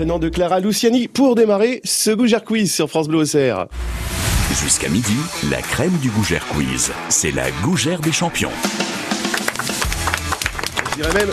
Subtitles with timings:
[0.00, 3.66] entraînant de Clara Luciani pour démarrer ce Gougère Quiz sur France Bleu Auxerre.
[4.62, 5.14] Jusqu'à midi,
[5.50, 6.90] la crème du Gougère Quiz.
[7.10, 8.50] C'est la Gougère des champions.
[10.88, 11.28] Je dirais même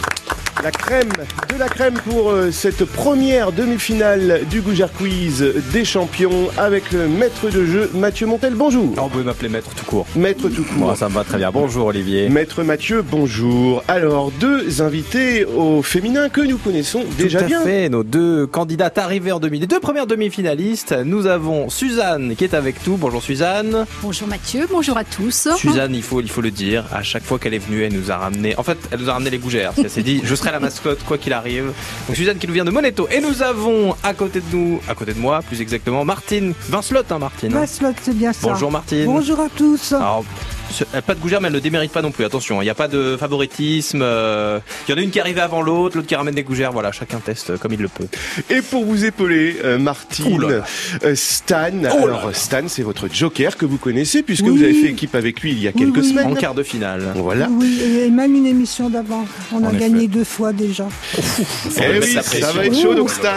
[0.61, 1.13] la crème
[1.47, 5.41] de la crème pour euh, cette première demi-finale du Gougère Quiz
[5.71, 8.53] des champions avec le maître de jeu Mathieu Montel.
[8.53, 8.95] Bonjour.
[8.97, 10.05] On peut m'appeler maître court.
[10.15, 10.77] Maître tout court.
[10.77, 11.49] Moi, ça me va très bien.
[11.51, 12.29] Bonjour Olivier.
[12.29, 13.83] Maître Mathieu, bonjour.
[13.87, 17.61] Alors, deux invités au féminin que nous connaissons déjà Tout à bien.
[17.63, 20.93] fait, nos deux candidates arrivées en demi, les deux premières demi-finalistes.
[21.05, 22.97] Nous avons Suzanne qui est avec nous.
[22.97, 23.85] Bonjour Suzanne.
[24.03, 25.47] Bonjour Mathieu, bonjour à tous.
[25.55, 28.11] Suzanne, il faut, il faut le dire, à chaque fois qu'elle est venue, elle nous
[28.11, 28.55] a ramené.
[28.57, 29.73] En fait, elle nous a ramené les gougères.
[29.73, 31.71] qu'elle s'est dit, je serai la mascotte quoi qu'il arrive.
[32.07, 33.07] Donc Suzanne qui nous vient de Moneto.
[33.09, 37.01] Et nous avons à côté de nous, à côté de moi, plus exactement, Martine Vincelot,
[37.09, 37.53] hein, Martine.
[37.53, 38.47] Maslot, c'est bien ça.
[38.47, 39.05] Bonjour Martine.
[39.05, 39.76] Bonjour à tous.
[39.77, 40.56] Alors, ce- elle a
[41.05, 42.25] pas de gougère, mais elle ne démérite pas non plus.
[42.25, 44.01] Attention, il n'y a pas de favoritisme.
[44.01, 46.43] euh, Il y en a une qui est arrivée avant l'autre, l'autre qui ramène des
[46.43, 46.71] gougères.
[46.71, 48.07] Voilà, chacun teste euh, comme il le peut.
[48.49, 50.61] Et pour vous épauler, euh, Martine,
[51.03, 51.83] euh, Stan.
[51.83, 54.49] Alors, Stan, c'est votre joker que vous connaissez puisque Oui.
[54.57, 56.09] vous avez fait équipe avec lui il y a Oui, quelques oui.
[56.09, 56.27] semaines.
[56.27, 57.03] En quart de finale.
[57.15, 57.47] Voilà.
[57.49, 59.25] Oui, et même une émission d'avant.
[59.53, 60.87] On a gagné deux fois déjà.
[61.17, 62.93] Eh oui, ça va être chaud.
[62.95, 63.31] Donc Stan,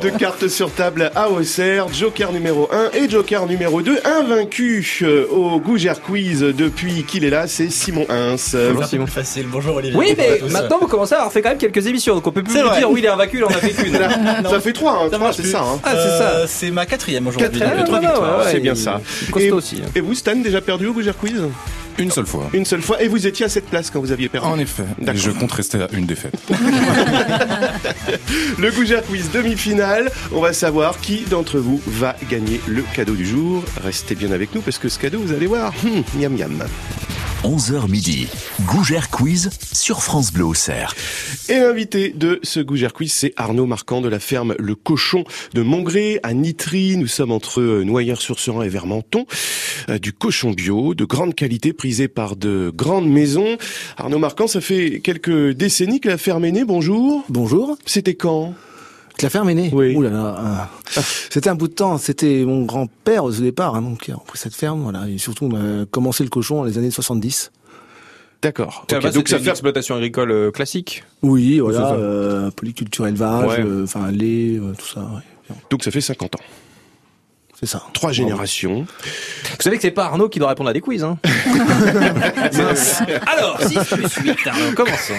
[0.00, 3.98] deux cartes sur table à Auxerre, Joker numéro 1 et Joker numéro 2.
[4.04, 6.42] Invaincu euh, au Gougère Quiz
[6.74, 8.36] depuis qu'il est là, c'est Simon Hins.
[8.52, 9.06] Bonjour, Simon.
[9.06, 9.96] Facile, bonjour Olivier.
[9.96, 12.42] Oui, mais maintenant vous commencez à avoir fait quand même quelques émissions, donc on peut
[12.42, 13.92] plus vous dire oui, il est invaincu, il en a fait qu'une.
[13.94, 15.60] Ça fait 3, hein, Ça trois, marche c'est ça.
[15.62, 15.78] Hein.
[15.84, 16.30] Ah, c'est ça.
[16.30, 17.48] Euh, C'est ma quatrième aujourd'hui.
[17.48, 18.38] Quatrième, donc trois victoires.
[18.40, 19.00] ouais, c'est bien ça.
[19.38, 19.82] Et- aussi.
[19.84, 19.90] hein.
[19.94, 21.42] Et vous, Stan, déjà perdu au Gougère Quiz
[21.98, 22.48] Une seule fois.
[22.52, 23.02] Une seule fois.
[23.02, 24.46] Et vous étiez à cette place quand vous aviez perdu.
[24.46, 24.84] En effet.
[25.00, 26.34] Et je compte rester à une défaite.
[28.58, 30.10] Le Gougère Quiz demi-finale.
[30.32, 33.64] On va savoir qui d'entre vous va gagner le cadeau du jour.
[33.82, 36.62] Restez bien avec nous parce que ce cadeau, vous allez voir, hum, miam miam.
[37.44, 38.26] 11h midi.
[38.62, 40.94] Gougère Quiz sur France Bleu Auxerre.
[41.50, 45.60] Et l'invité de ce Gougère Quiz, c'est Arnaud Marquand de la ferme Le Cochon de
[45.60, 46.96] Mongré à Nitry.
[46.96, 49.26] Nous sommes entre Noyères-sur-Serein et Vermenton.
[49.90, 53.58] Euh, Du cochon bio, de grande qualité, prisé par de grandes maisons.
[53.98, 56.64] Arnaud Marquand, ça fait quelques décennies que la ferme est née.
[56.64, 57.24] Bonjour.
[57.28, 57.76] Bonjour.
[57.84, 58.54] C'était quand?
[59.22, 59.94] La ferme est née Oui.
[59.94, 61.00] Ouh là là, euh,
[61.30, 61.98] C'était un bout de temps.
[61.98, 64.82] C'était mon grand-père au départ, hein, donc, qui a repris cette ferme.
[64.82, 65.08] Voilà.
[65.08, 67.50] Et surtout, on a commencé le cochon dans les années 70.
[68.42, 68.84] D'accord.
[68.90, 71.04] Ça Ok, va, donc ça une fait exploitation agricole classique.
[71.22, 71.92] Oui, voilà.
[71.92, 73.64] Euh, polyculture, élevage, Ouais.
[73.64, 75.00] euh, enfin lait, euh, tout ça.
[75.00, 75.56] ouais.
[75.70, 76.40] donc ça fait 50 ans.
[77.60, 77.82] C'est ça.
[77.92, 78.82] Trois générations.
[78.82, 81.18] Vous savez que c'est pas Arnaud qui doit répondre à des quiz, hein
[83.26, 85.14] Alors, 6 plus 8, Arnaud, commençons.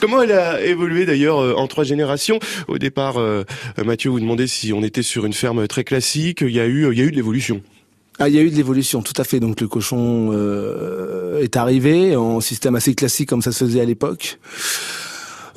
[0.00, 2.40] Comment elle a évolué d'ailleurs euh, en trois générations?
[2.66, 3.44] Au départ, euh,
[3.84, 6.40] Mathieu vous demandait si on était sur une ferme très classique.
[6.40, 7.62] Il y a eu, il y a eu de l'évolution.
[8.18, 9.38] Ah, il y a eu de l'évolution, tout à fait.
[9.38, 13.84] Donc le cochon euh, est arrivé en système assez classique comme ça se faisait à
[13.84, 14.38] l'époque.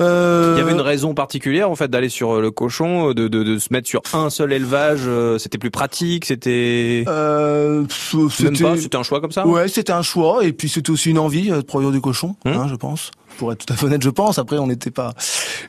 [0.01, 3.13] Euh, Il y avait une raison particulière en fait d'aller sur euh, le cochon, euh,
[3.13, 5.01] de, de, de se mettre sur un seul élevage.
[5.39, 7.85] C'était plus pratique, c'était euh,
[8.29, 9.45] c'était- un choix comme ça.
[9.47, 12.53] Ouais, c'était un choix et puis c'était aussi une envie de produire du cochon, Hum.
[12.53, 13.11] hein, je pense.
[13.37, 14.37] Pour être tout à fait honnête, je pense.
[14.39, 15.13] Après, on n'était pas,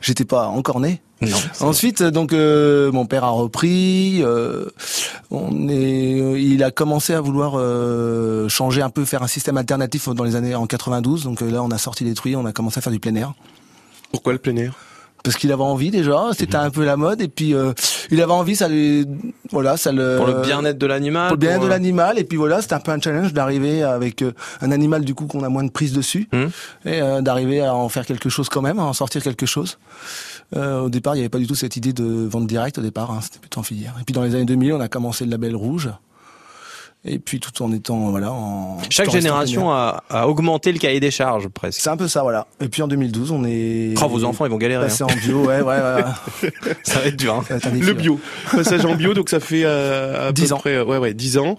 [0.01, 1.01] j'étais pas encore né.
[1.21, 1.37] Non.
[1.61, 4.19] Ensuite, donc euh, mon père a repris.
[4.21, 4.65] euh,
[5.31, 7.53] on est, euh, il a commencé à vouloir
[8.49, 11.23] changer un peu, faire un système alternatif dans les années en 92.
[11.23, 13.33] Donc là, on a sorti les truies, on a commencé à faire du plein air
[14.13, 14.73] Pourquoi le plein air?
[15.23, 16.29] Parce qu'il avait envie déjà.
[16.37, 17.21] C'était un peu la mode.
[17.21, 17.73] Et puis euh,
[18.11, 19.07] il avait envie, ça lui,
[19.51, 21.29] voilà, ça le Pour le bien-être de l'animal.
[21.29, 22.19] pour le bien-être pour, de euh, l'animal.
[22.19, 25.25] Et puis voilà c'était un peu un challenge d'arriver avec euh, un animal du coup
[25.25, 26.27] qu'on a moins de prise dessus.
[26.31, 26.47] Hmm.
[26.85, 29.77] et euh, d'arriver à en faire quelque chose quand même à en sortir quelque chose.
[30.55, 32.81] Euh, au départ il n'y avait pas du tout cette idée de vente directe au
[32.81, 33.95] départ hein, c'était plutôt en filière.
[33.99, 35.89] Et puis dans les années 2000 on a commencé le label rouge
[37.05, 41.11] et puis tout en étant voilà en Chaque génération a, a augmenté le cahier des
[41.11, 41.81] charges presque.
[41.81, 44.51] c'est un peu ça voilà et puis en 2012 on est Oh, vos enfants ils
[44.51, 44.85] vont galérer.
[44.85, 45.07] passé hein.
[45.11, 46.03] en bio ouais ouais, ouais,
[46.43, 46.73] ouais.
[46.83, 47.33] Ça va être dur.
[47.35, 47.43] hein.
[47.49, 48.01] Être défi, Le ouais.
[48.01, 48.19] bio,
[48.51, 50.57] passage en bio, donc ça fait euh, à 10 peu ans.
[50.57, 51.55] près, ouais, ouais, 10 ans.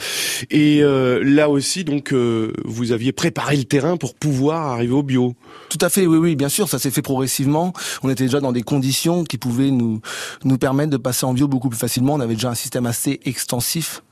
[0.50, 5.02] Et euh, là aussi, donc, euh, vous aviez préparé le terrain pour pouvoir arriver au
[5.02, 5.34] bio.
[5.68, 7.72] Tout à fait, oui, oui, bien sûr, ça s'est fait progressivement.
[8.02, 10.00] On était déjà dans des conditions qui pouvaient nous
[10.44, 12.14] nous permettre de passer en bio beaucoup plus facilement.
[12.14, 14.02] On avait déjà un système assez extensif.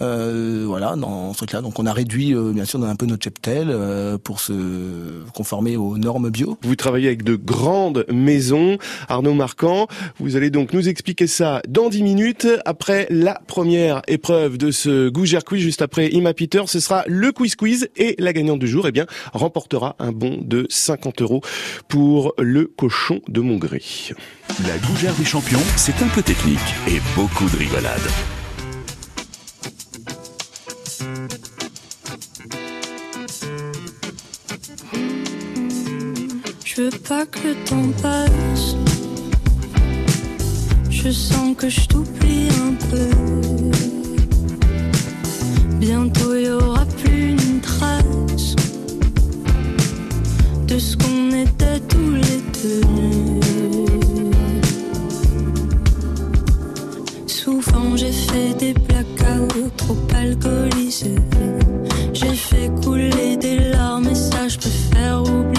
[0.00, 1.60] Euh, voilà, dans ce truc-là.
[1.60, 4.52] Donc, on a réduit, euh, bien sûr, un peu notre cheptel euh, pour se
[5.34, 6.58] conformer aux normes bio.
[6.62, 8.78] Vous travaillez avec de grandes maisons.
[9.08, 9.86] Arnaud Marquand,
[10.18, 12.48] vous allez donc nous expliquer ça dans 10 minutes.
[12.64, 17.32] Après la première épreuve de ce Gougère Quiz, juste après Ima Peter, ce sera le
[17.32, 21.40] quiz quiz et la gagnante du jour, eh bien, remportera un bon de 50 euros
[21.88, 23.82] pour le cochon de Mongré.
[24.66, 26.58] La Gougère des champions, c'est un peu technique
[26.88, 28.00] et beaucoup de rigolade.
[36.76, 38.74] Je veux pas que le temps passe.
[40.90, 43.10] Je sens que je t'oublie un peu.
[45.78, 48.56] Bientôt y aura plus une trace
[50.66, 52.80] de ce qu'on était tous les deux.
[57.28, 61.22] Souvent j'ai fait des blackouts trop alcoolisés.
[62.12, 65.53] J'ai fait couler des larmes et ça je préfère oublier.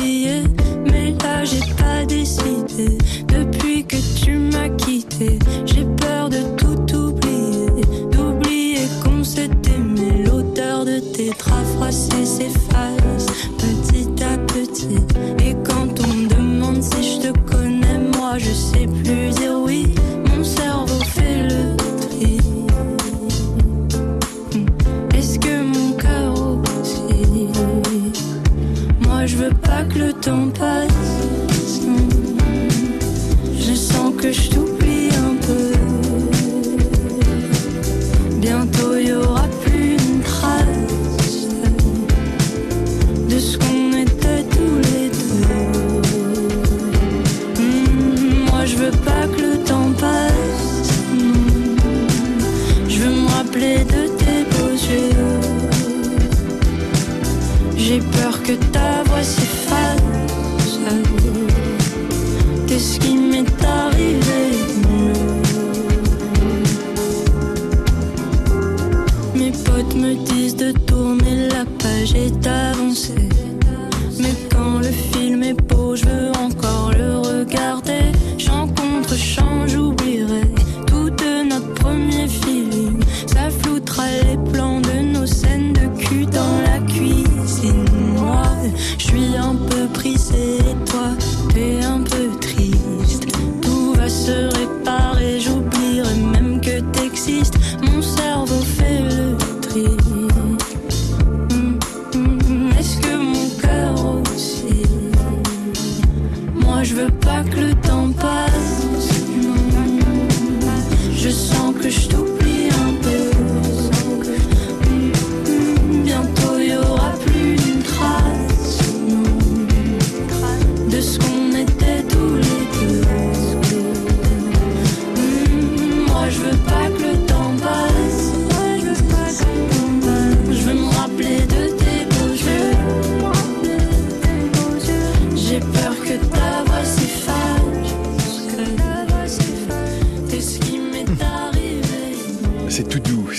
[1.46, 2.98] J'ai pas décidé.
[3.28, 7.84] Depuis que tu m'as quitté, j'ai peur de tout oublier.
[8.12, 10.24] D'oublier qu'on s'est aimé.
[10.26, 13.28] L'odeur de tes draps froissés s'efface
[13.60, 14.98] petit à petit.
[15.46, 19.95] Et quand on me demande si je te connais, moi je sais plus dire oui.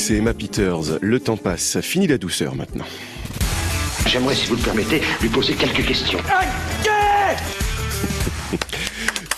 [0.07, 1.01] C'est Emma Peters.
[1.01, 1.81] Le temps passe.
[1.81, 2.85] Fini la douceur maintenant.
[4.07, 6.21] J'aimerais, si vous le permettez, lui poser quelques questions.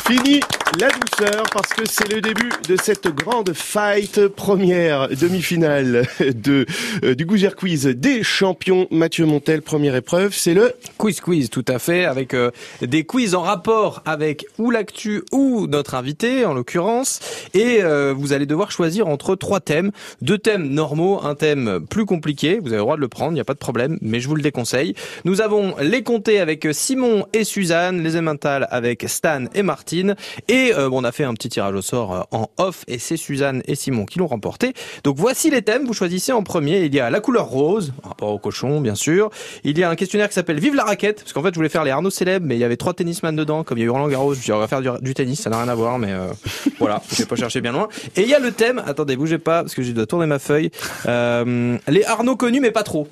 [0.07, 0.41] Fini
[0.77, 6.67] la douceur parce que c'est le début de cette grande fight première demi-finale de
[7.05, 8.87] euh, du Gougère Quiz des champions.
[8.91, 12.51] Mathieu Montel, première épreuve, c'est le Quiz quiz, tout à fait, avec euh,
[12.83, 17.21] des quiz en rapport avec ou l'actu ou notre invité, en l'occurrence.
[17.55, 19.91] Et euh, vous allez devoir choisir entre trois thèmes.
[20.21, 22.59] Deux thèmes normaux, un thème plus compliqué.
[22.61, 24.29] Vous avez le droit de le prendre, il n'y a pas de problème, mais je
[24.29, 24.95] vous le déconseille.
[25.25, 30.15] Nous avons les comtés avec Simon et Suzanne, les émentales avec Stan et Martine.
[30.47, 32.99] Et euh, bon, on a fait un petit tirage au sort euh, en off et
[32.99, 34.73] c'est Suzanne et Simon qui l'ont remporté.
[35.05, 36.85] Donc voici les thèmes, vous choisissez en premier.
[36.85, 39.31] Il y a la couleur rose, par rapport au cochon bien sûr.
[39.65, 41.69] Il y a un questionnaire qui s'appelle Vive la raquette, parce qu'en fait je voulais
[41.69, 43.87] faire les Arnaud célèbres, mais il y avait trois tennisman dedans, comme il y a
[43.87, 44.35] eu Roland Garros.
[44.35, 45.99] Je me suis dit, on va faire du, du tennis, ça n'a rien à voir,
[45.99, 46.29] mais euh,
[46.79, 47.89] voilà, je vais pas chercher bien loin.
[48.17, 50.39] Et il y a le thème, attendez, bougez pas, parce que je dois tourner ma
[50.39, 50.71] feuille.
[51.07, 53.09] Euh, les Arnaud connus mais pas trop.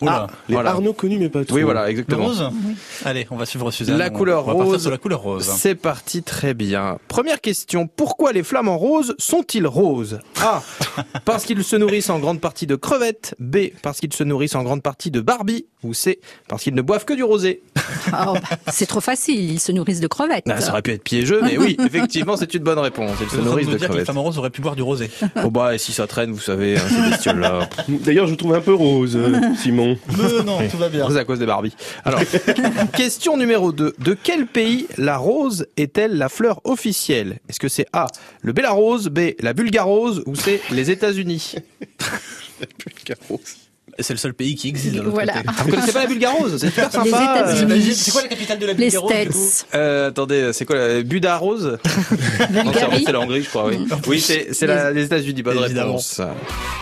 [0.00, 0.26] Oula.
[0.48, 0.70] les voilà.
[0.70, 1.56] Arnaud connus mais pas trop.
[1.56, 2.26] Oui, voilà, Le exactement.
[2.26, 2.50] rose
[3.04, 3.98] Allez, on va suivre Suzanne.
[3.98, 4.82] La On- couleur on va rose.
[4.82, 5.44] sur la couleur rose.
[5.56, 6.98] C'est parti très bien.
[7.08, 7.86] Première question.
[7.86, 10.62] Pourquoi les flamants roses sont-ils roses A.
[11.24, 13.34] Parce qu'ils se nourrissent en grande partie de crevettes.
[13.38, 13.56] B.
[13.82, 15.66] Parce qu'ils se nourrissent en grande partie de Barbie.
[15.82, 16.20] Ou C.
[16.46, 17.62] Parce qu'ils ne boivent que du rosé.
[18.08, 18.40] Oh, bah,
[18.70, 20.44] c'est trop facile, ils se nourrissent de crevettes.
[20.46, 23.12] Ah, ça aurait pu être piégeux, mais oui, effectivement, c'est une bonne réponse.
[23.22, 24.06] Ils se Vous nourrissent de dire que les crevettes.
[24.06, 25.10] femmes roses auraient pu boire du rosé.
[25.42, 27.68] Oh bah, et si ça traîne, vous savez, hein, ces bestioles-là.
[27.88, 29.40] D'ailleurs, je vous trouve un peu rose, euh,
[30.18, 31.08] Mais non, tout va bien.
[31.10, 31.74] C'est à cause des Barbies.
[32.04, 32.20] Alors,
[32.96, 33.94] question numéro 2.
[33.98, 37.38] De quel pays la rose est-elle la fleur officielle?
[37.48, 38.06] Est-ce que c'est A,
[38.42, 41.54] le Bélarose, B, la Bulgarose ou C, les États-Unis?
[43.98, 44.96] C'est le seul pays qui existe.
[44.96, 45.32] l'autre Voilà.
[45.34, 45.46] côté.
[45.64, 47.04] Vous connaissez pas la Bulgarose C'est super sympa.
[47.04, 47.94] Les États-Unis.
[47.94, 49.38] C'est quoi la capitale de la Les Bulgarie du coup?
[49.74, 53.02] Euh, attendez, c'est quoi la Buda Rose Non, c'est Bulgarie.
[53.06, 53.86] c'est la Hongrie, je crois, oui.
[54.06, 54.48] Oui, c'est
[54.92, 55.88] les États-Unis, bonne Évidemment.
[55.92, 56.20] réponse.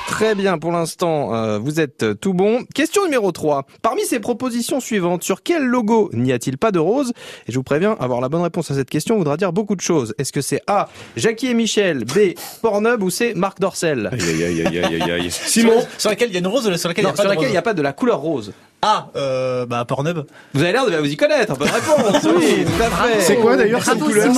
[0.09, 2.65] Très bien, pour l'instant, euh, vous êtes euh, tout bon.
[2.75, 3.67] Question numéro 3.
[3.83, 7.13] Parmi ces propositions suivantes, sur quel logo n'y a-t-il pas de rose?
[7.47, 9.81] Et je vous préviens, avoir la bonne réponse à cette question voudra dire beaucoup de
[9.83, 10.15] choses.
[10.19, 14.09] Est-ce que c'est A, Jackie et Michel, B, Pornhub ou C, Marc Dorcel?
[14.13, 15.29] Aïe, aïe, aïe, aïe, aïe, aïe, aïe.
[15.31, 17.23] Simon, Sur laquelle il y a une rose, sur laquelle il Non, n'y a pas
[17.23, 18.53] sur de laquelle il n'y a pas de la couleur rose.
[18.81, 20.21] Ah, euh, bah Pornhub.
[20.55, 23.21] Vous avez l'air de vous y connaître, bonne réponse, oui, tout à fait.
[23.23, 24.33] c'est quoi d'ailleurs cette couleur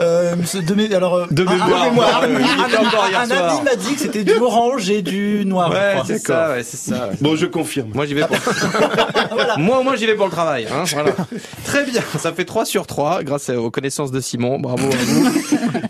[0.00, 2.22] Euh, de alors euh, De mémoire.
[2.22, 5.70] un- ami- Un m'a dit que c'était du orange et du noir.
[5.70, 7.10] je Ouais, c'est ça, ouais, c'est ça.
[7.10, 7.16] ouais.
[7.20, 7.90] Bon, je confirme.
[7.94, 8.36] Moi j'y vais pour
[9.58, 11.12] Moi au moins j'y vais pour le travail hein, voilà.
[11.64, 14.58] Très bien, ça fait 3 sur 3 grâce aux connaissances de Simon.
[14.58, 15.28] Bravo à vous.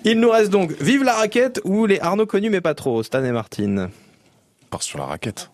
[0.05, 3.25] Il nous reste donc Vive la raquette ou les Arnaud connus mais pas trop, Stan
[3.25, 3.89] et Martine.
[4.75, 5.51] Part sur la raquette.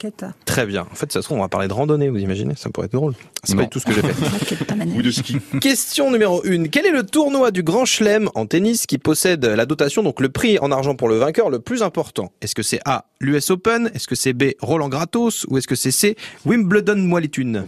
[0.46, 0.86] Très bien.
[0.90, 2.94] En fait, ça se trouve on va parler de randonnée, vous imaginez Ça pourrait être
[2.94, 3.12] drôle.
[3.44, 4.74] C'est pas du tout ce que j'ai fait.
[4.96, 5.36] Ou de ski.
[5.60, 6.68] Question numéro 1.
[6.68, 10.30] Quel est le tournoi du Grand Chelem en tennis qui possède la dotation, donc le
[10.30, 12.32] prix en argent pour le vainqueur le plus important?
[12.40, 13.90] Est-ce que c'est A, l'US Open?
[13.92, 15.44] Est-ce que c'est B, Roland Gratos?
[15.50, 17.66] Ou est-ce que c'est C, Wimbledon Moilitune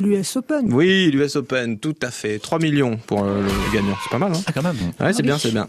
[0.00, 0.72] L'US Open.
[0.72, 2.38] Oui, l'US Open, tout à fait.
[2.38, 3.96] 3 millions pour euh, le gagnant.
[4.02, 4.76] C'est pas mal, hein Ah, quand même.
[5.00, 5.68] Ouais, c'est bien, c'est bien.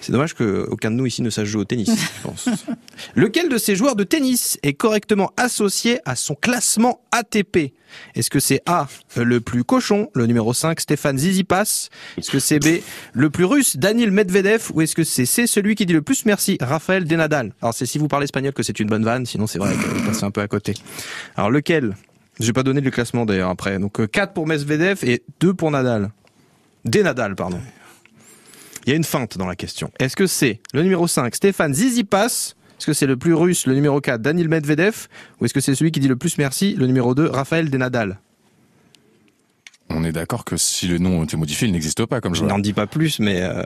[0.00, 2.48] C'est dommage que aucun de nous ici ne sache jouer au tennis, je pense.
[3.14, 7.74] Lequel de ces joueurs de tennis est correctement associé à son classement ATP
[8.14, 12.58] Est-ce que c'est A, le plus cochon, le numéro 5, Stéphane Zizipas Est-ce que c'est
[12.58, 12.80] B,
[13.12, 14.70] le plus russe, Daniel Medvedev?
[14.74, 17.86] Ou est-ce que c'est C, celui qui dit le plus merci, Raphaël Denadal Alors c'est
[17.86, 20.24] si vous parlez espagnol que c'est une bonne vanne, sinon c'est vrai que vous passez
[20.24, 20.74] un peu à côté.
[21.36, 21.94] Alors lequel
[22.40, 23.78] J'ai pas donné le classement d'ailleurs après.
[23.78, 26.10] Donc euh, 4 pour Medvedev et 2 pour Nadal.
[26.84, 27.60] Denadal, pardon.
[28.86, 29.90] Il y a une feinte dans la question.
[29.98, 33.74] Est-ce que c'est le numéro 5, Stéphane Zizipas Est-ce que c'est le plus russe, le
[33.74, 35.06] numéro 4, Daniel Medvedev?
[35.40, 38.18] Ou est-ce que c'est celui qui dit le plus merci, le numéro 2, Raphaël Denadal
[39.88, 42.58] On est d'accord que si le nom était modifié, il n'existe pas comme Je n'en
[42.58, 43.62] dis pas plus, mais euh,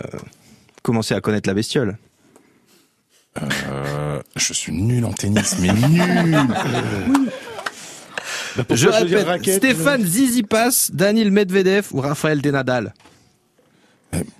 [0.83, 1.99] commencez à connaître la bestiole.
[3.43, 6.37] Euh, je suis nul en tennis, mais nul.
[8.71, 12.93] Je répète, raquette, Stéphane Zizipas, Daniel Medvedev ou Raphaël Denadal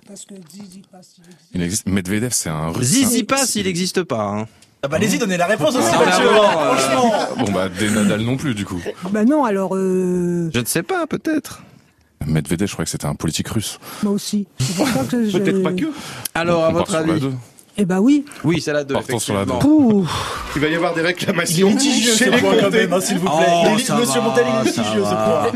[0.07, 1.49] Parce que Zizi passe, il existe.
[1.53, 1.87] Il existe.
[1.87, 2.85] Medvedev, c'est un russe.
[2.87, 4.23] Zizipas, il n'existe pas.
[4.23, 4.47] hein.
[4.81, 6.25] Ah bah allez-y, donnez la réponse aussi, Ah, Mathieu.
[6.25, 7.45] euh, Franchement.
[7.45, 8.81] Bon bah, des Nadal non plus du coup.
[9.11, 11.61] Bah non, alors, euh, Je ne sais pas, peut-être.
[12.25, 13.77] Medvedev, je croyais que c'était un politique russe.
[14.03, 14.47] moi aussi.
[14.57, 15.85] Peut-être pas que.
[16.33, 17.29] Alors, à votre avis.
[17.81, 18.25] Eh bah oui.
[18.43, 18.93] Oui, c'est la 2.
[18.93, 19.53] Partons sur la deux.
[20.55, 23.45] Il va y avoir des Il est réclamations chez les même, hein, s'il vous plaît.
[23.73, 24.19] Oh, ça Monsieur
[24.65, 25.03] litigieux.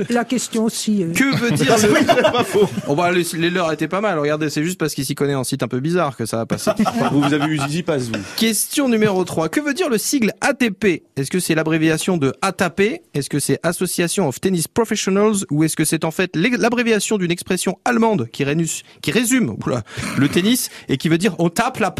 [0.10, 1.03] La question aussi.
[1.03, 2.68] euh, Que veut dire le...
[2.88, 4.18] Oh bah, les, les leurs étaient pas mal.
[4.20, 6.46] Regardez, c'est juste parce qu'il s'y connaît en site un peu bizarre que ça va
[6.46, 6.72] passer.
[7.12, 8.20] Vous, vous avez eu Zizi Pass, vous.
[8.38, 9.50] Question numéro 3.
[9.50, 13.60] Que veut dire le sigle ATP Est-ce que c'est l'abréviation de ATP Est-ce que c'est
[13.63, 15.36] Association of Tennis Professionals?
[15.51, 19.82] Ou est-ce que c'est en fait l'abréviation d'une expression allemande qui, rénus- qui résume oula,
[20.18, 21.92] le tennis et qui veut dire on tape la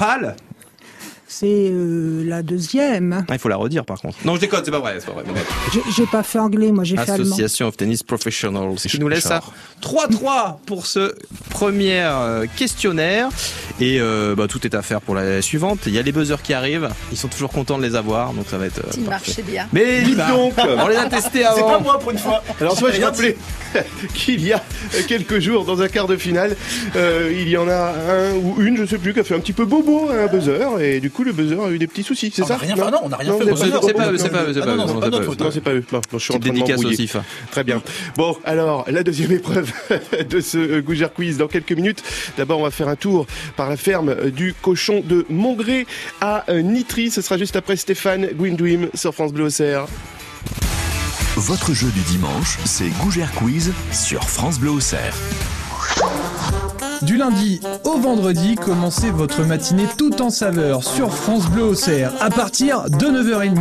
[1.28, 3.26] C'est euh, la deuxième.
[3.28, 4.18] Ah, il faut la redire par contre.
[4.24, 5.24] Non, je déconne, c'est pas vrai, c'est pas vrai.
[5.74, 7.26] J'ai- J'ai pas fait anglais, moi j'ai fait allemand.
[7.26, 8.76] Association of Tennis Professionals.
[8.76, 9.42] Qui nous laisse à
[9.82, 11.16] 3-3 pour ce
[11.50, 13.30] premier euh, questionnaire.
[13.84, 15.80] Et euh, bah, tout est à faire pour la suivante.
[15.88, 16.88] Il y a les buzzers qui arrivent.
[17.12, 18.80] Ils sont toujours contents de les avoir, donc ça va être.
[18.80, 19.68] euh, bien.
[19.74, 21.70] Mais bah, donc on les a testés C'est avant.
[21.70, 22.42] pas moi pour une fois.
[22.62, 23.36] Alors moi je Rien rappelais
[24.14, 24.62] qu'il y a
[25.08, 26.56] quelques jours dans un quart de finale,
[26.96, 29.40] euh, il y en a un ou une, je sais plus, qui a fait un
[29.40, 32.04] petit peu bobo à un buzzer et du coup le buzzer a eu des petits
[32.04, 32.84] soucis, c'est On ça a rien fait.
[32.86, 33.46] Ah non, on a rien fait.
[33.56, 34.78] C'est c'est pas eux, c'est pas eux, c'est Ah pas eux.
[34.78, 35.24] non, non, c'est non, pas c'est eux.
[35.26, 35.40] faute.
[35.42, 35.84] Non, c'est pas eux.
[35.92, 37.24] Non, je suis en train de.
[37.52, 37.82] Très bien.
[38.16, 39.72] Bon, alors, la deuxième épreuve
[40.30, 42.04] de ce Gougère Quiz dans quelques minutes.
[42.38, 43.26] D'abord, on va faire un tour
[43.58, 45.88] par la ferme euh, du cochon de Mongré
[46.22, 47.10] à euh, Nitry.
[47.10, 49.88] Ce sera juste après Stéphane Dream sur France Bleu Auxerre.
[51.36, 55.16] Votre jeu du dimanche, c'est Gougère Quiz sur France Bleu Auxerre.
[57.06, 62.30] Du lundi au vendredi, commencez votre matinée tout en saveur sur France Bleu Auxerre à
[62.30, 63.58] partir de 9h30.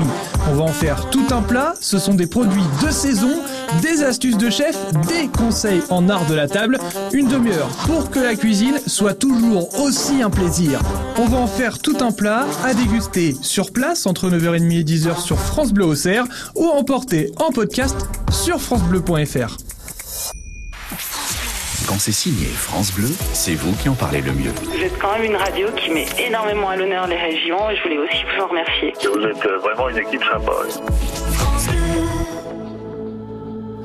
[0.50, 3.32] On va en faire tout un plat, ce sont des produits de saison,
[3.80, 4.76] des astuces de chef,
[5.08, 6.78] des conseils en art de la table,
[7.12, 10.80] une demi-heure pour que la cuisine soit toujours aussi un plaisir.
[11.18, 15.20] On va en faire tout un plat à déguster sur place entre 9h30 et 10h
[15.20, 17.96] sur France Bleu Auxerre ou emporter en podcast
[18.30, 19.56] sur francebleu.fr.
[21.88, 24.52] Quand c'est signé France Bleu, c'est vous qui en parlez le mieux.
[24.62, 27.82] Vous êtes quand même une radio qui met énormément à l'honneur les régions et je
[27.82, 28.94] voulais aussi vous en remercier.
[29.02, 30.52] Vous êtes euh, vraiment une équipe sympa.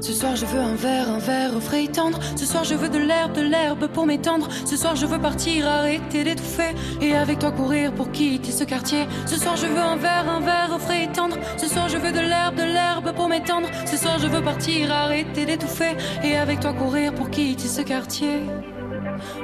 [0.02, 2.20] Ce soir je veux un verre, un verre au frais et tendre.
[2.36, 4.48] Ce soir je veux de l'herbe, de l'herbe pour m'étendre.
[4.66, 6.76] Ce soir je veux partir, arrêter d'étouffer.
[7.02, 9.08] Et avec toi courir pour quitter ce quartier.
[9.26, 11.38] Ce soir je veux un verre, un verre au frais et tendre.
[11.58, 13.68] Ce soir je veux de l'herbe, de l'herbe pour m'étendre.
[13.86, 15.98] Ce soir je veux partir, arrêter d'étouffer.
[16.24, 18.42] Et avec toi courir pour quitter ce quartier.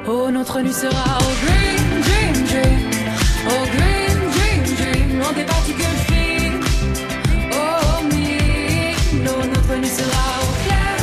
[0.08, 2.90] Oh notre nuit sera au green, dream, dream.
[3.48, 5.20] Au green, dream, dream.
[5.20, 6.23] Loin des particules fines.
[9.82, 10.98] Sera au clair,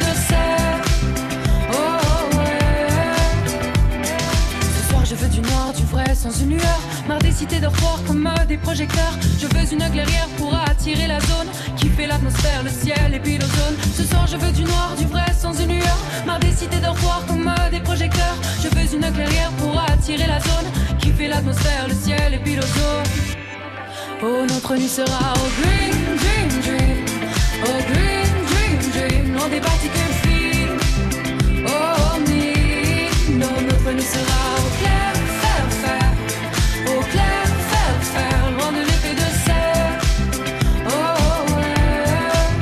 [0.00, 0.42] de de.
[4.76, 6.80] Ce soir je veux du noir, du vrai, sans une lueur.
[7.06, 7.72] Marre des cités d'or
[8.06, 9.18] comme des projecteurs.
[9.38, 13.36] Je veux une clairière pour attirer la zone qui fait l'atmosphère, le ciel et puis
[13.36, 13.76] l'ozone.
[13.94, 15.98] Ce soir je veux du noir, du vrai, sans une lueur.
[16.24, 16.96] Marre des cités d'or
[17.28, 18.36] comme des projecteurs.
[18.62, 22.54] Je veux une clairière pour attirer la zone qui fait l'atmosphère, le ciel et puis
[22.54, 23.31] l'ozone.
[24.24, 27.04] Oh, notre nuit sera au green, dream, dream.
[27.64, 29.34] Au green, dream, dream.
[29.34, 30.78] Loin des particules fines.
[31.66, 33.10] Oh, me.
[33.36, 36.12] No, notre nuit sera au clair, faire, faire.
[36.86, 38.42] Au clair, faire, faire.
[38.52, 39.98] Loin de l'épée de serre.
[40.86, 42.52] Oh, ouais.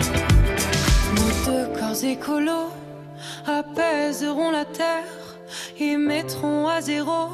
[1.16, 2.70] Nos deux corps écolos
[3.46, 5.36] apaiseront la terre
[5.78, 7.28] et mettront à zéro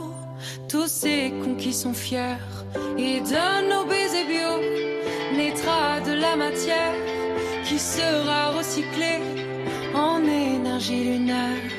[0.68, 2.55] tous ces cons qui sont fiers.
[2.98, 4.52] Et de nos baisers bio
[5.36, 6.94] naîtra de la matière
[7.64, 9.20] qui sera recyclée
[9.94, 11.70] en énergie lunaire.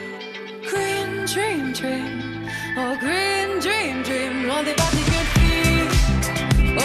[0.69, 5.95] Green dream dream, oh green dream dream, loin des particules fines.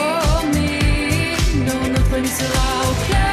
[0.04, 0.70] Oh me,
[1.68, 3.31] non notre nuit sera au clair,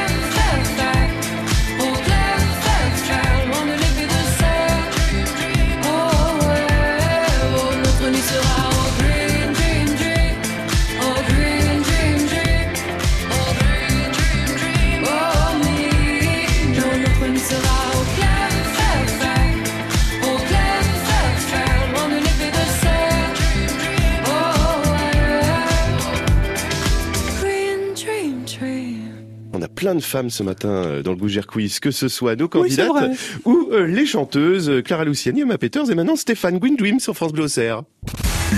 [29.90, 33.18] plein de femmes ce matin euh, dans le Gougère Quiz, que ce soit nos candidates
[33.44, 37.34] ou euh, les chanteuses euh, Clara Luciani, Emma Peters et maintenant Stéphane Gwindwim sur France
[37.34, 37.82] Bleu Auxerre.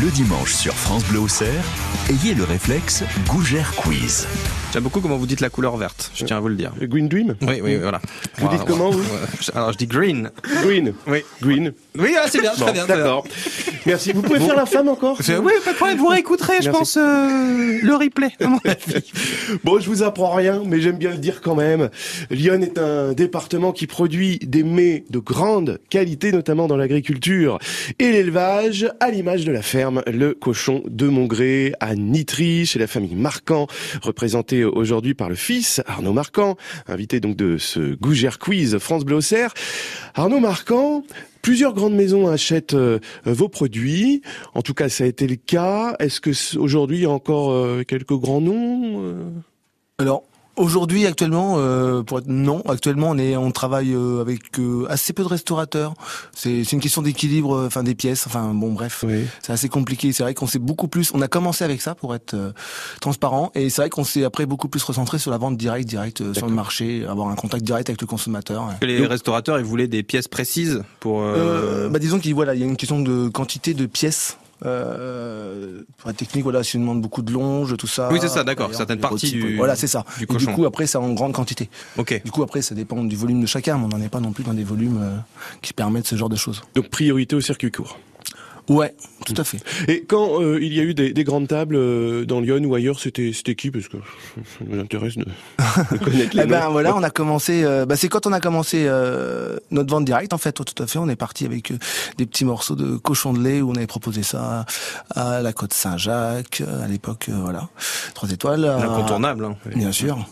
[0.02, 1.64] Le dimanche sur France Bleu Auxerre,
[2.10, 4.28] ayez le réflexe Gougère Quiz.
[4.74, 6.74] J'aime beaucoup comment vous dites la couleur verte, je tiens à vous le dire.
[6.82, 8.02] Gwindwim Oui, oui, voilà.
[8.38, 9.04] Vous dites comment, vous
[9.56, 10.32] Alors je dis green.
[10.64, 10.94] Green.
[11.08, 11.20] Oui.
[11.42, 11.72] Green.
[11.98, 12.84] Oui, ah, c'est bien, Bon, très bien.
[12.86, 13.04] très bien.
[13.04, 13.28] D'accord.
[13.86, 14.14] Merci.
[14.14, 16.80] Vous pouvez faire la femme encore C'est- Oui, pas de problème, vous réécouterez, je Merci.
[16.80, 18.30] pense, euh, le replay.
[18.40, 19.12] à mon avis.
[19.66, 21.90] Bon, je vous apprends rien, mais j'aime bien le dire quand même.
[22.30, 27.60] Lyon est un département qui produit des mets de grande qualité, notamment dans l'agriculture
[28.00, 32.88] et l'élevage, à l'image de la ferme Le Cochon de Mongré à Nitry, chez la
[32.88, 33.68] famille Marquand,
[34.02, 36.56] représentée aujourd'hui par le fils Arnaud Marquand,
[36.88, 39.54] invité donc de ce Gougère Quiz France Bleu Auxerre.
[40.14, 41.04] Arnaud Marquand,
[41.42, 44.22] Plusieurs grandes maisons achètent euh, vos produits.
[44.54, 45.96] En tout cas, ça a été le cas.
[46.00, 49.24] Est-ce que aujourd'hui il y a encore euh, quelques grands noms euh?
[49.98, 50.24] Alors,
[50.62, 55.12] Aujourd'hui, actuellement, euh, pour être non, actuellement, on est, on travaille euh, avec euh, assez
[55.12, 55.96] peu de restaurateurs.
[56.36, 58.28] C'est, c'est une question d'équilibre, euh, enfin des pièces.
[58.28, 59.04] Enfin bon, bref,
[59.42, 60.14] c'est assez compliqué.
[60.14, 61.12] C'est vrai qu'on s'est beaucoup plus.
[61.16, 62.52] On a commencé avec ça pour être euh,
[63.00, 66.22] transparent, et c'est vrai qu'on s'est après beaucoup plus recentré sur la vente directe, directe
[66.22, 68.68] euh, sur le marché, avoir un contact direct avec le consommateur.
[68.84, 71.22] Les Donc, restaurateurs, ils voulaient des pièces précises pour.
[71.22, 74.38] euh, euh, bah disons qu'il voilà, il y a une question de quantité de pièces.
[74.66, 78.10] Euh, pour être technique, voilà, si on demande beaucoup de longe, tout ça.
[78.12, 80.06] Oui, c'est ça, d'accord, certaines parties du- Voilà, c'est ça.
[80.18, 81.70] du Et du coup, après, c'est en grande quantité.
[81.98, 82.22] Ok.
[82.24, 84.32] Du coup, après, ça dépend du volume de chacun, mais on n'en est pas non
[84.32, 85.18] plus dans des volumes euh,
[85.62, 86.62] qui permettent ce genre de choses.
[86.76, 87.98] Donc priorité au circuit court.
[88.70, 88.94] Ouais,
[89.26, 89.58] tout à fait.
[89.88, 92.76] Et quand euh, il y a eu des, des grandes tables euh, dans Lyon ou
[92.76, 93.72] ailleurs, c'était c'était qui?
[93.72, 97.64] Parce que ça nous intéresse de, de connaître les Eh ben voilà, on a commencé.
[97.64, 100.52] euh, bah, c'est quand on a commencé euh, notre vente directe en fait.
[100.54, 101.74] Tout à fait, on est parti avec
[102.18, 104.66] des petits morceaux de cochon de lait où on avait proposé ça
[105.16, 107.28] à la côte Saint-Jacques à l'époque.
[107.30, 107.68] euh, voilà,
[108.14, 108.62] trois étoiles.
[108.62, 109.58] L'incontournable, hein.
[109.76, 110.26] Bien sûr.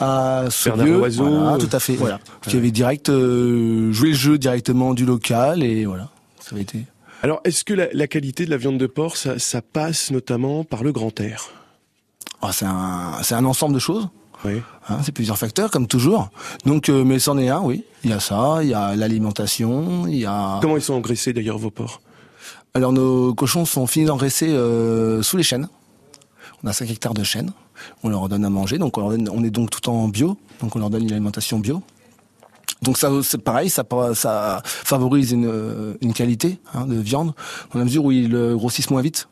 [0.00, 1.94] À Saulieu, Loiseau, voilà, tout à fait.
[1.94, 6.08] Voilà, qui avait direct euh, joué le jeu directement du local et voilà,
[6.40, 6.84] ça avait été.
[7.22, 10.64] Alors, est-ce que la, la qualité de la viande de porc, ça, ça passe notamment
[10.64, 11.50] par le grand air?
[12.42, 12.64] Ah, c'est
[13.34, 14.08] un, ensemble de choses.
[14.44, 14.60] Oui.
[14.88, 16.30] Hein, c'est plusieurs facteurs, comme toujours.
[16.66, 17.84] Donc, euh, mais c'en est un, oui.
[18.02, 20.58] Il y a ça, il y a l'alimentation, il y a.
[20.60, 22.00] Comment ils sont engraissés d'ailleurs vos porcs?
[22.74, 25.68] Alors, nos cochons sont finis d'engraisser euh, sous les chênes.
[26.64, 27.52] On a 5 hectares de chênes.
[28.02, 28.78] On leur donne à manger.
[28.78, 30.36] Donc, on, leur donne- on est donc tout en bio.
[30.60, 31.82] Donc, on leur donne une alimentation bio.
[32.82, 37.32] Donc ça, c'est pareil, ça, ça favorise une, qualité hein, de viande,
[37.72, 39.28] dans la mesure où ils euh, grossissent moins vite.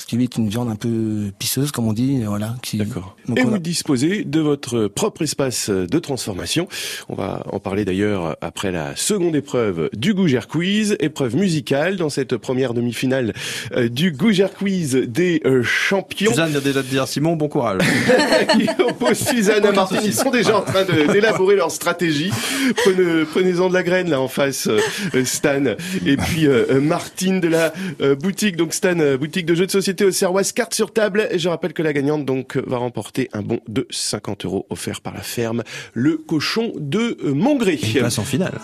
[0.00, 2.56] Ce qui évite une viande un peu pisseuse, comme on dit, et voilà.
[2.62, 2.76] Qui...
[2.78, 3.16] D'accord.
[3.28, 6.68] Donc, Et on a- vous disposez de votre propre espace de transformation.
[7.08, 12.10] On va en parler d'ailleurs après la seconde épreuve du Gougère Quiz, épreuve musicale dans
[12.10, 13.32] cette première demi-finale
[13.76, 16.30] euh, du Gougère Quiz des euh, champions.
[16.32, 17.80] Suzanne vient déjà de dire Simon, bon courage.
[18.58, 20.00] qui oppose Suzanne à Martine.
[20.04, 22.30] Ils sont déjà en train d'élaborer leur stratégie.
[22.76, 25.64] Prenez, prenez-en de la graine là en face, euh, Stan.
[26.04, 29.83] Et puis euh, Martine de la euh, boutique, donc Stan, boutique de jeux de société
[30.02, 31.28] au Serroise, carte sur table.
[31.30, 35.00] Et je rappelle que la gagnante donc va remporter un bon de 50 euros offert
[35.00, 37.78] par la ferme, le cochon de Mongré.
[37.82, 38.58] Une place en finale.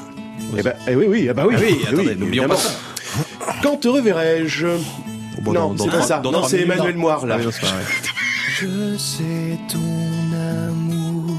[0.56, 1.54] Eh ben, eh oui, oui, ah bah oui.
[1.56, 3.60] Ah oui, eh attendez, oui, n'oublions pas évidemment.
[3.62, 4.66] Quand te reverrai-je
[5.42, 6.18] bon, Non, c'est pas ça.
[6.18, 6.96] dans Non, c'est Emmanuel.
[6.96, 7.36] Moire là.
[7.38, 7.82] Ah non, c'est pas vrai.
[8.60, 11.36] Je sais ton amour,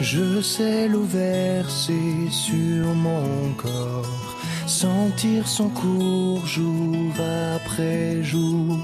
[0.00, 4.36] je sais l'eau versée sur mon corps,
[4.66, 7.14] sentir son cours jour
[7.56, 8.78] après jour.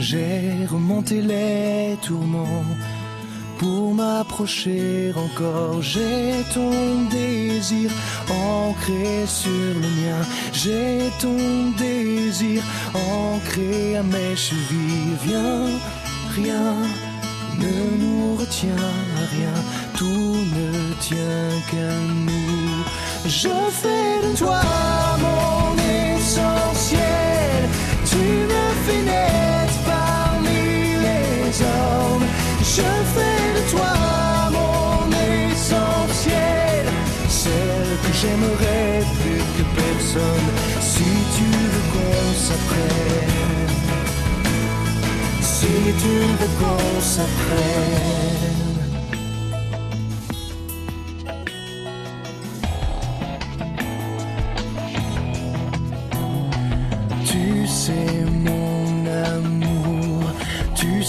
[0.00, 2.64] J'ai remonté les tourments
[3.58, 5.82] pour m'approcher encore.
[5.82, 7.90] J'ai ton désir
[8.30, 10.22] ancré sur le mien.
[10.54, 11.36] J'ai ton
[11.76, 12.62] désir
[12.94, 15.16] ancré à mes chevilles.
[15.22, 15.66] Viens,
[16.34, 16.76] rien
[17.58, 18.88] ne nous retient
[19.34, 19.56] rien.
[19.98, 21.92] Tout ne tient qu'à
[22.26, 22.84] nous.
[23.26, 24.62] Je fais de toi
[25.20, 25.59] mon
[32.72, 32.82] Je
[33.14, 33.92] fais de toi
[34.52, 35.10] mon
[35.50, 36.86] essentiel.
[37.28, 40.48] Celle que j'aimerais plus que personne.
[40.80, 43.72] Si tu veux qu'on s'apprenne.
[45.42, 48.60] Si tu veux qu'on s'apprenne.
[57.26, 58.19] Tu sais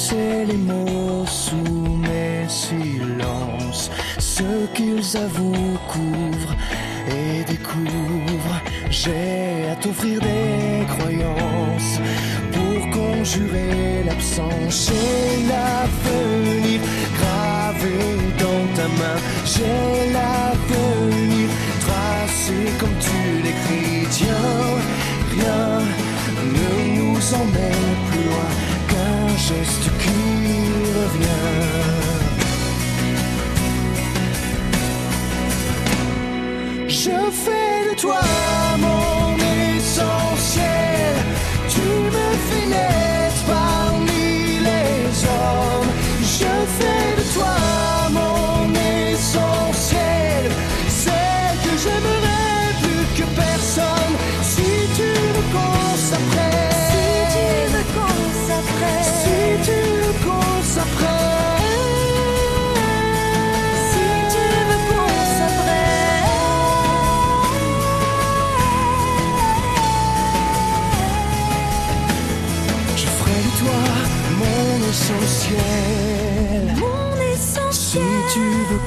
[0.01, 6.55] sais les mots sous mes silences, ce qu'ils avouent, couvrent
[7.17, 8.61] et découvrent.
[8.89, 11.93] J'ai à t'offrir des croyances
[12.55, 14.75] pour conjurer l'absence.
[14.87, 16.79] J'ai l'avenir
[17.19, 17.97] gravé
[18.43, 19.17] dans ta main.
[19.53, 21.47] J'ai l'avenir
[21.85, 24.07] tracé comme tu l'écris.
[24.17, 24.71] Tiens,
[25.35, 25.65] rien
[26.57, 28.51] ne nous emmène plus loin
[29.37, 30.21] geste qui
[30.99, 31.51] revient.
[36.87, 38.21] Je fais de toi
[38.77, 39.37] mon
[39.77, 41.15] essentiel.
[41.69, 41.81] Tu
[42.15, 42.67] me fais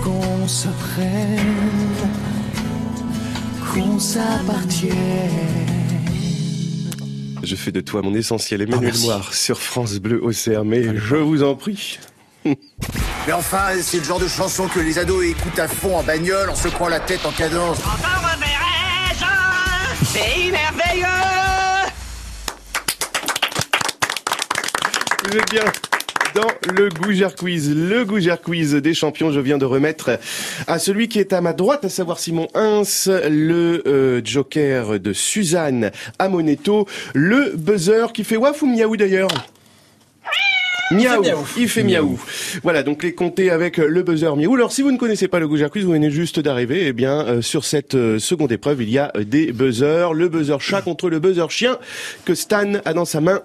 [0.02, 1.38] qu'on se prenne,
[3.72, 4.94] qu'on s'appartienne.
[7.42, 9.07] Je fais de toi mon essentiel Emmanuel merci.
[9.07, 11.98] Moire sur France Bleu Auxerre, mais je vous en prie.
[13.26, 16.50] Mais enfin, c'est le genre de chanson que les ados écoutent à fond en bagnole
[16.50, 17.78] en secouant la tête en cadence.
[20.12, 21.07] C'est merveilleux
[25.24, 25.64] Vous êtes bien
[26.35, 27.75] dans le Gougère Quiz.
[27.75, 30.18] Le Gougère Quiz des champions, je viens de remettre
[30.66, 35.12] à celui qui est à ma droite, à savoir Simon Hins, le euh, joker de
[35.12, 39.29] Suzanne Amonetto, le buzzer qui fait waf ou miaou d'ailleurs?
[40.90, 41.25] Miaou,
[41.57, 42.20] il fait miaou.
[42.62, 44.55] Voilà, donc les compter avec le buzzer miaou.
[44.55, 47.27] Alors si vous ne connaissez pas le Gougère Quiz, vous venez juste d'arriver, eh bien
[47.27, 51.09] euh, sur cette euh, seconde épreuve, il y a des buzzers, le buzzer chat contre
[51.09, 51.79] le buzzer chien
[52.25, 53.40] que Stan a dans sa main.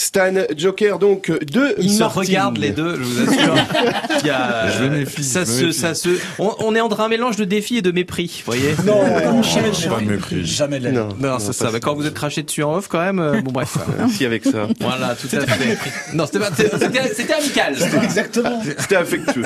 [0.00, 3.54] Stan Joker donc de Ils se regardent les deux, je vous assure.
[4.22, 5.78] Il y a- Je me méfie, ça je me se, méfie.
[5.80, 6.08] ça se,
[6.38, 8.76] on, on est entre un mélange de défi et de mépris, vous voyez.
[8.86, 10.46] Non, jamais Pas de mépris.
[10.46, 10.96] Jamais de la vie.
[10.98, 11.70] Non, Non, c'est ça.
[11.72, 13.76] Mais quand vous êtes craché dessus en off, quand même, euh, bon bref.
[13.98, 14.68] Merci avec ça.
[14.80, 16.14] Voilà, tout à fait.
[16.14, 16.68] Non, c'était
[17.16, 17.74] c'était amical.
[18.04, 18.62] Exactement.
[18.78, 19.42] C'était affectueux.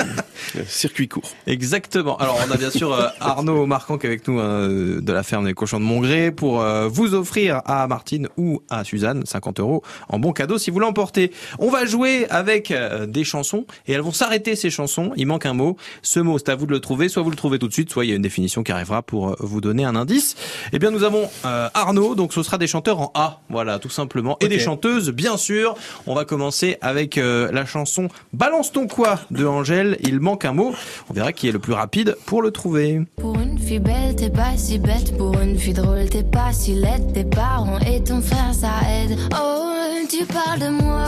[0.67, 1.23] Circuit court.
[1.47, 2.15] Exactement.
[2.17, 5.23] Alors, on a bien sûr euh, Arnaud Marquand qui est avec nous euh, de la
[5.23, 9.59] ferme des cochons de Montgré pour euh, vous offrir à Martine ou à Suzanne 50
[9.59, 11.31] euros en bon cadeau si vous l'emportez.
[11.59, 15.11] On va jouer avec euh, des chansons et elles vont s'arrêter ces chansons.
[15.15, 15.77] Il manque un mot.
[16.01, 17.09] Ce mot, c'est à vous de le trouver.
[17.09, 19.01] Soit vous le trouvez tout de suite, soit il y a une définition qui arrivera
[19.01, 20.35] pour euh, vous donner un indice.
[20.71, 23.41] Eh bien, nous avons euh, Arnaud, donc ce sera des chanteurs en A.
[23.49, 24.37] Voilà, tout simplement.
[24.39, 25.75] Et des chanteuses, bien sûr.
[26.07, 29.97] On va commencer avec euh, la chanson Balance ton quoi de Angèle.
[30.01, 30.73] Il manque un mot.
[31.09, 33.01] On verra qui est le plus rapide pour le trouver.
[33.17, 35.17] Pour une fille belle, t'es pas si bête.
[35.17, 37.13] Pour une fille drôle, t'es pas si laide.
[37.13, 39.17] Tes parents et ton frère, ça aide.
[39.33, 39.73] Oh,
[40.09, 41.03] tu parles de moi.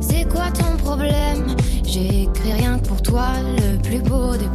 [0.00, 1.54] C'est quoi ton problème?
[1.84, 4.46] J'ai écrit rien que pour toi, le plus beau des.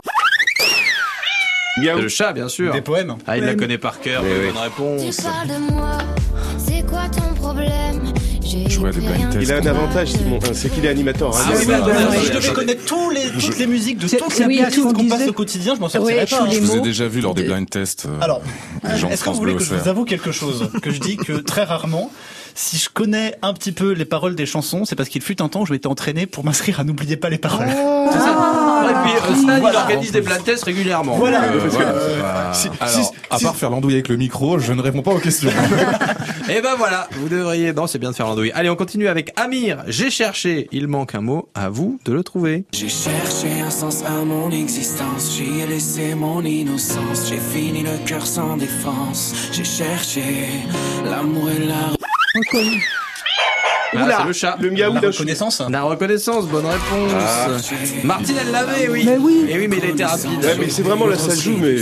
[1.82, 2.00] Miaou.
[2.02, 2.74] Le chat, bien sûr.
[2.74, 3.15] Des poèmes.
[3.26, 4.22] Ah, il la connaît par cœur.
[4.24, 4.48] Oui, oui.
[4.52, 5.15] Bonne réponse.
[5.15, 5.98] Tu parles de moi.
[6.58, 8.13] C'est quoi ton problème?
[8.52, 11.36] Il a un avantage, Simon, hein, c'est qu'il est animateur.
[11.38, 11.41] hein.
[11.45, 14.08] Ah oui, Mais- bah, bah, bah, je devais connaître tous les, toutes les musiques de
[14.08, 16.48] Je- toutes les Oui, qu'on passe disait- au quotidien, je m'en Oui, sortirais tous pas.
[16.48, 18.08] les Je vous ai déjà vu lors des blind tests.
[18.08, 18.41] euh, Alors,
[18.84, 20.67] des gens de est-ce que vous France voulez que je vous avoue quelque chose?
[20.82, 22.12] Que je dis que très rarement,
[22.55, 25.47] si je connais un petit peu les paroles des chansons, c'est parce qu'il fut un
[25.49, 27.67] temps où je m'étais entraîné pour m'inscrire à N'oubliez pas les paroles.
[28.12, 28.81] C'est ça.
[28.83, 31.15] Ouais, et puis, euh, Stan, il organise des blind tests régulièrement.
[31.17, 31.43] Voilà.
[31.43, 34.57] Euh, Parce que- voilà, si- alors, si- à si- part faire l'andouille avec le micro,
[34.59, 35.49] je ne réponds pas aux questions.
[36.49, 37.73] Et ben voilà, vous devriez.
[37.73, 38.51] Non, c'est bien de faire l'andouille.
[38.55, 39.83] Allez, on continue avec Amir.
[39.88, 40.67] J'ai cherché.
[40.71, 41.49] Il manque un mot.
[41.53, 42.65] À vous de le trouver.
[42.73, 47.97] J'ai cherché un sens à mon existence, j'y ai laissé mon innocence, j'ai fini le
[48.07, 50.23] cœur sans défense, j'ai cherché
[51.05, 51.98] l'amour et la
[53.95, 54.58] Ah, Oula, le chat.
[54.60, 55.62] le miaou La reconnaissance.
[55.69, 57.12] La reconnaissance, bonne réponse.
[57.19, 57.47] Ah.
[58.04, 59.04] Martine, elle l'avait, oui.
[59.06, 59.45] Mais oui.
[59.49, 60.43] Et oui, mais il a été rapide.
[60.43, 61.80] Ouais, mais c'est vraiment là, ça joue, mais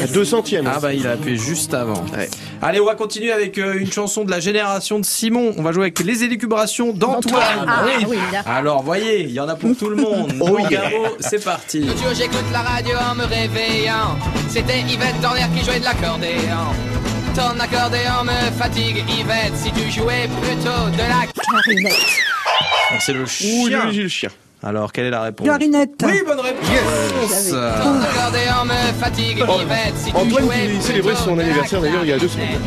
[0.00, 0.70] à deux centièmes.
[0.72, 2.04] Ah bah il a appuyé juste avant.
[2.16, 2.30] Ouais.
[2.62, 5.54] Allez, on va continuer avec euh, une chanson de la génération de Simon.
[5.56, 7.66] On va jouer avec les élucubrations d'Antoine.
[7.66, 8.42] Ah, oui, là.
[8.46, 10.32] Alors, voyez, il y en a pour tout le monde.
[10.40, 10.90] Oh yeah.
[11.20, 11.84] c'est parti.
[12.14, 14.16] j'écoute la radio en me réveillant
[14.48, 16.89] C'était Yvette Dornier qui jouait de l'accordéon
[17.40, 21.96] Ton accordéon me fatigue Yvette Si tu jouais plutôt de la Clarinette.
[23.00, 23.90] C'est le Ouh, chien.
[23.90, 24.28] j'ai le chien.
[24.62, 25.90] Alors, quelle est la réponse Clarinette.
[26.04, 27.50] Oui, bonne réponse.
[27.54, 31.40] Euh, Ton accordéon me fatigue Yvette Si tu Antoine jouais qui célébrait plutôt son de
[31.40, 32.60] la anniversaire d'ailleurs il y a deux semaines.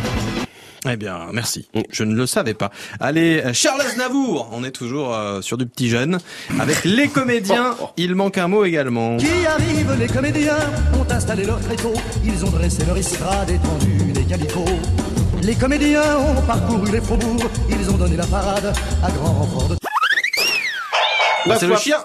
[0.89, 1.67] Eh bien, merci.
[1.91, 2.69] Je ne le savais pas.
[2.99, 4.49] Allez, euh, Charles Aznavour.
[4.51, 6.19] On est toujours euh, sur du petit jeune.
[6.59, 9.17] Avec les comédiens, il manque un mot également.
[9.17, 10.57] Qui arrive, les comédiens
[10.99, 11.93] ont installé leur tréteau,
[12.25, 14.65] ils ont dressé leur estrade étendue des calicots.
[15.41, 19.75] Les comédiens ont parcouru les faubourgs, ils ont donné la parade à grand renfort de...
[21.45, 21.97] La C'est le chien.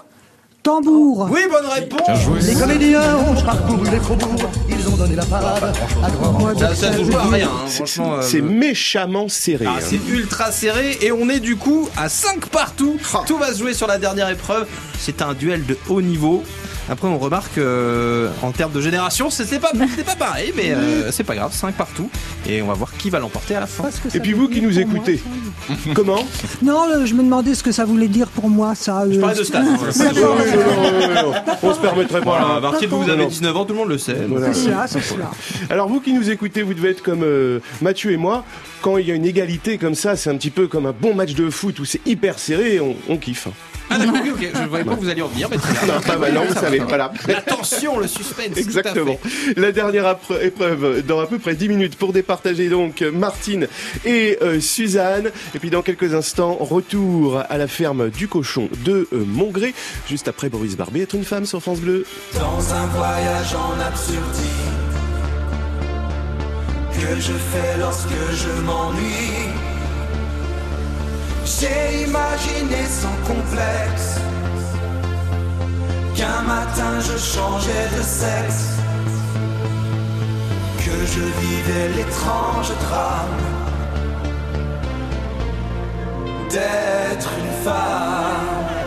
[0.63, 1.29] Tambour.
[1.31, 2.01] Oui, bonne réponse.
[2.05, 2.41] Bien joué.
[2.41, 6.75] Les comédiens ont parcouru les faubourgs, ils ont donné la parade à grand renfort Ça,
[6.75, 8.15] ça ne joue à rien, hein, C'est- franchement.
[8.15, 9.65] euh, C'est méchamment serré.
[9.67, 9.81] Ah, hein.
[9.81, 12.97] c'est ultra serré et on est du coup à 5 partout.
[13.27, 14.67] Tout va se jouer sur la dernière épreuve.
[14.99, 16.43] C'est un duel de haut niveau.
[16.89, 19.71] Après, on remarque euh, en termes de génération, c'était pas,
[20.05, 22.09] pas pareil, mais euh, c'est pas grave, 5 partout.
[22.47, 23.89] Et on va voir qui va l'emporter à la fin.
[24.13, 25.21] Et puis vous qui nous moi, écoutez,
[25.93, 26.25] comment?
[26.63, 29.03] Non, euh, je me demandais ce que ça voulait dire pour moi, ça.
[29.09, 29.59] Je parlais de Stan.
[29.63, 29.65] hein,
[31.61, 32.25] On se permettrait pas.
[32.39, 32.59] Voilà, là.
[32.59, 33.27] Martine, vous Non, avez non.
[33.27, 34.25] 19 ans, tout le monde le sait.
[34.27, 34.51] Voilà.
[34.53, 35.29] C'est cela, c'est cela.
[35.69, 38.43] Alors vous qui nous écoutez, vous devez être comme euh, Mathieu et moi.
[38.81, 41.13] Quand il y a une égalité comme ça, c'est un petit peu comme un bon
[41.13, 43.47] match de foot où c'est hyper serré, on, on kiffe.
[43.89, 44.49] Ah d'accord, ok, ok.
[44.53, 45.93] Je voyais pas que vous alliez en venir, mais très bien.
[45.95, 47.11] Non, pas maintenant, vous savez, voilà.
[47.27, 48.49] La tension, le suspense.
[48.53, 49.17] tout à Exactement.
[49.21, 49.59] fait.
[49.59, 53.67] La dernière épreuve dans à peu près 10 minutes pour départager donc Martine
[54.05, 55.31] et euh, Suzanne.
[55.55, 59.73] Et puis dans quelques instants, retour à la ferme du cochon de euh, Montgré,
[60.07, 62.05] juste après Boris Barbet, être une femme sur France Bleu.
[62.33, 64.19] Dans un voyage en absurdie
[66.93, 69.49] que je fais lorsque je m'ennuie.
[71.57, 74.19] J'ai imaginé sans complexe
[76.15, 78.77] qu'un matin je changeais de sexe,
[80.77, 83.41] que je vivais l'étrange drame
[86.51, 88.78] d'être une femme.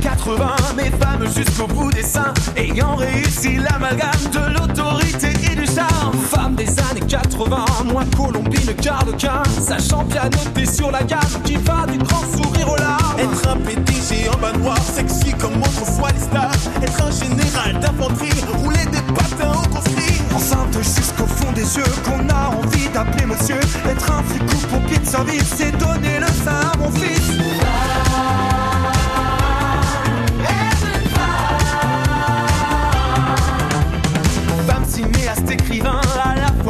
[0.00, 6.14] 80, mais femme jusqu'au bout des seins, ayant réussi l'amalgame de l'autorité et du charme.
[6.30, 11.98] Femme des années 80, moins colombine qu'arlequin, sachant pianoter sur la gamme qui va du
[11.98, 13.18] grand sourire aux larmes.
[13.18, 16.52] Être un PDG en bas noir, sexy comme autrefois les stars.
[16.82, 20.20] Être un général d'infanterie, rouler des patins au conscrit.
[20.34, 23.60] Enceinte jusqu'au fond des yeux, qu'on a envie d'appeler monsieur.
[23.88, 27.49] Être un flic ou pompier de service, c'est donner le sein à mon fils.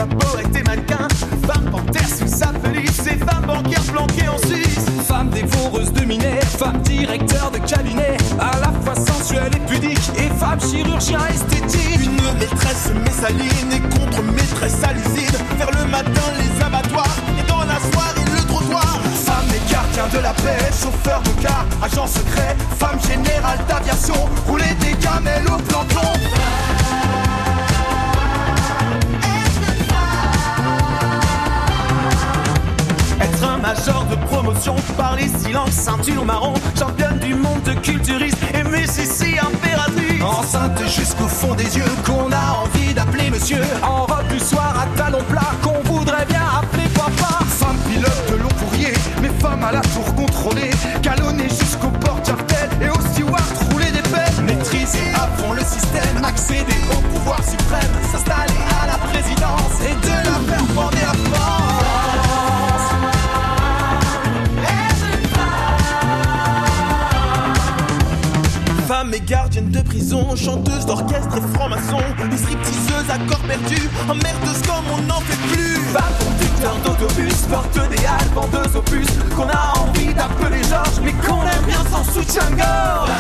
[0.01, 1.09] Et mannequin.
[1.47, 4.87] Femme panthère sous sa pelisse et femme banquière planquée en Suisse.
[5.07, 8.17] Femme dévoreuse de minets, femme directeur de cabinet.
[8.39, 12.01] À la fois sensuelle et pudique et femme chirurgien esthétique.
[12.03, 15.37] Une maîtresse messaline et contre-maîtresse à l'usine.
[15.59, 19.01] Vers le matin, les abattoirs et dans la soirée, le trottoir.
[19.27, 22.57] Femme des gardiens de la paix, chauffeur de car, agent secret.
[22.79, 26.09] Femme générale d'aviation, rouler des gamelles au planton.
[33.75, 39.37] Major de promotion par les silences, ceinture marron, championne du monde de culturiste et Mississi
[39.39, 40.23] impératrice.
[40.23, 43.63] Enceinte jusqu'au fond des yeux qu'on a envie d'appeler monsieur.
[43.83, 47.45] En robe du soir à talons plats qu'on voudrait bien appeler papa.
[47.61, 50.71] Femme pilote de long courrier, mais femme à la tour contrôlée,
[51.03, 54.45] galonnée jusqu'au porte-jartel et au steward rouler des peines.
[54.47, 57.90] Maîtriser à fond le système, accéder au pouvoir suprême,
[70.37, 71.99] chanteuse d'orchestre et franc-maçon,
[72.31, 75.79] des stripteaseuses à corps perdu, emmerdeuse comme on n'en fait plus.
[76.19, 81.43] Conducteur d'autobus, porte des halles, vendeuse aux puces, qu'on a envie d'appeler Georges, mais qu'on
[81.43, 83.11] aime bien sans soutien-gorge.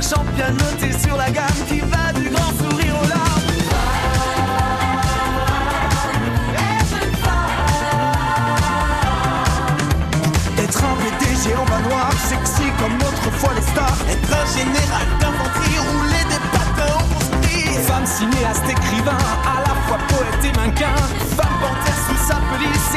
[0.00, 3.42] Sachant bien noter sur la gamme qui va du grand sourire aux larmes.
[10.58, 13.98] Être un PDG en bas noir, sexy comme autrefois les stars.
[14.10, 17.64] Être un général d'infanterie, rouler des patins au construit.
[17.86, 20.94] Femme cinéaste, écrivain, à la fois poète et mannequin.
[21.36, 21.58] Femme
[22.28, 22.92] sa police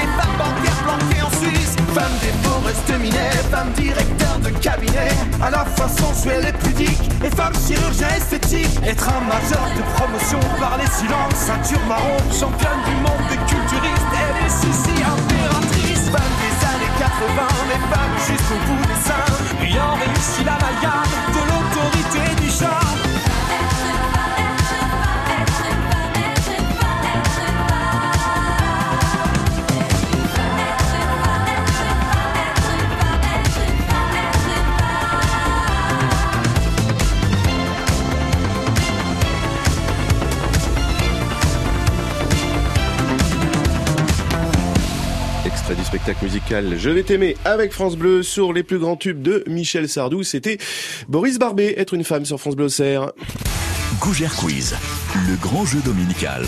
[1.16, 1.76] et en Suisse.
[1.96, 5.12] Femme dévoreuse de minets, femme directeur de cabinet.
[5.42, 8.76] À la fois sensuelle et pudique, et femme chirurgien esthétique.
[8.86, 14.12] Être un major de promotion par les silences, ceinture marron, championne du monde des culturistes.
[14.20, 19.32] Elle est Sissi impératrice, femme des années 80, mais femme jusqu'au bout des seins.
[19.64, 22.81] Ayant réussi l'amalgame de l'autorité du charme.
[46.02, 49.88] Spectacle musical Je vais t'aimer avec France Bleu sur les plus grands tubes de Michel
[49.88, 50.24] Sardou.
[50.24, 50.58] C'était
[51.08, 53.12] Boris Barbet, être une femme sur France Bleu Auxerre.
[54.00, 54.76] Gougère Quiz,
[55.28, 56.48] le grand jeu dominical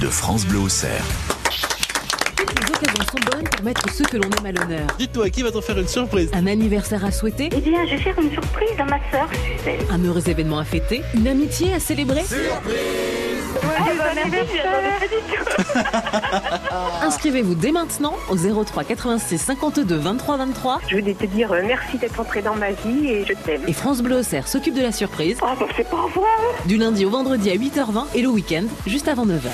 [0.00, 1.04] de France Bleu Auxerre.
[2.38, 4.86] Les occasions sont bonnes pour mettre ceux que l'on aime à l'honneur.
[4.98, 6.30] Dites-toi, qui va t'en faire une surprise?
[6.32, 7.48] Un anniversaire à souhaiter?
[7.56, 9.86] Eh bien, je vais faire une surprise à ma sœur, Suzanne.
[9.90, 11.02] Un heureux événement à fêter?
[11.14, 12.22] Une amitié à célébrer?
[12.22, 13.05] Surprise
[17.02, 20.80] Inscrivez-vous dès maintenant au 03 86 52 23 23.
[20.88, 23.62] Je voulais te dire euh, merci d'être entré dans ma vie et je t'aime.
[23.66, 25.38] Et France Bleu Auxerre s'occupe de la surprise.
[25.42, 26.28] Oh, bah, c'est pas vrai
[26.66, 29.50] Du lundi au vendredi à 8h20 et le week-end juste avant 9h.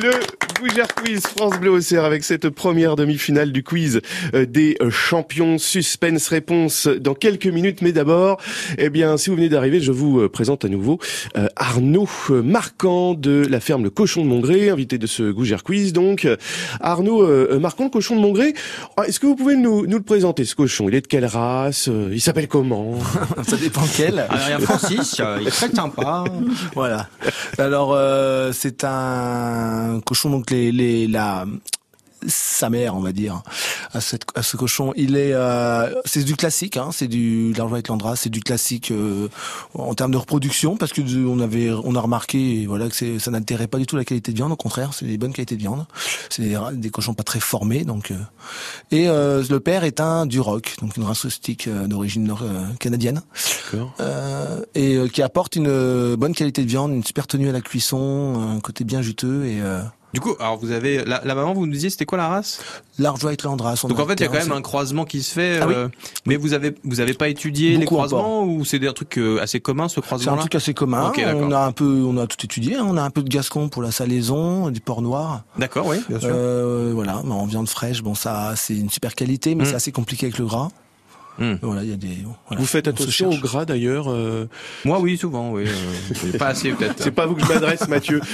[0.00, 4.00] Le Gougère Quiz France Bleu Auxerre avec cette première demi-finale du quiz
[4.32, 5.58] euh, des euh, champions.
[5.58, 7.82] Suspense réponse dans quelques minutes.
[7.82, 8.40] Mais d'abord,
[8.78, 11.00] eh bien, si vous venez d'arriver, je vous euh, présente à nouveau
[11.36, 15.92] euh, Arnaud Marquand de la ferme Le Cochon de Mongré, invité de ce Gougère Quiz.
[15.92, 16.28] Donc,
[16.80, 18.54] Arnaud euh, Marquand, le Cochon de Mongré.
[18.96, 20.88] Ah, Est-ce que vous pouvez nous, nous le présenter, ce cochon?
[20.88, 21.90] Il est de quelle race?
[22.12, 23.00] Il s'appelle comment?
[23.42, 24.20] Ça dépend quel.
[24.20, 26.22] Alors, il y a Francis, il est très sympa.
[26.76, 27.08] Voilà.
[27.58, 31.46] Alors euh, c'est un cochon donc les les la
[32.28, 33.42] sa mère, on va dire,
[33.92, 34.92] à, cette, à ce cochon.
[34.94, 38.92] Il est, euh, c'est du classique, hein, c'est du l'argent avec Landra, c'est du classique
[38.92, 39.26] euh,
[39.74, 43.30] en termes de reproduction, parce que de- on avait, on a remarqué, voilà, que ça
[43.32, 45.62] n'altérait pas du tout la qualité de viande, au contraire, c'est des bonnes qualités de
[45.62, 45.84] viande.
[46.30, 46.42] C'est
[46.74, 48.12] des, cochons pas très formés, donc.
[48.12, 48.18] euh,
[48.92, 52.44] et le père est un Duroc, donc une race rustique d'origine nord-
[52.78, 53.22] canadienne,
[54.76, 58.60] et qui apporte une bonne qualité de viande, une super tenue à la cuisson, un
[58.60, 59.60] côté bien juteux et.
[60.12, 62.60] Du coup, alors vous avez la, la maman, vous nous disiez c'était quoi la race?
[62.98, 63.76] Large White Landra.
[63.76, 65.58] son Donc en fait, il y a quand même un croisement qui se fait.
[65.62, 65.74] Ah oui.
[65.74, 65.88] euh,
[66.26, 69.60] mais vous avez vous avez pas étudié les croisements ou c'est des trucs euh, assez
[69.60, 71.08] communs ce C'est croisement un truc assez commun.
[71.08, 71.40] Ok, d'accord.
[71.42, 72.76] on a un peu, on a tout étudié.
[72.76, 72.84] hein.
[72.86, 75.44] On a un peu de gascon pour la salaison, du porc noir.
[75.58, 76.28] D'accord, oui, bien sûr.
[76.30, 79.66] Euh, voilà, mais en viande fraîche, bon ça, c'est une super qualité, mais Mm.
[79.66, 80.68] c'est assez compliqué avec le gras.
[81.38, 81.54] Mm.
[81.62, 82.18] Voilà, il y a des.
[82.48, 84.46] voilà, Vous faites attention au gras d'ailleurs euh,
[84.84, 85.64] Moi, oui, souvent, oui.
[85.66, 87.02] euh, pas assez peut-être.
[87.02, 88.20] C'est pas à vous que je m'adresse, Mathieu.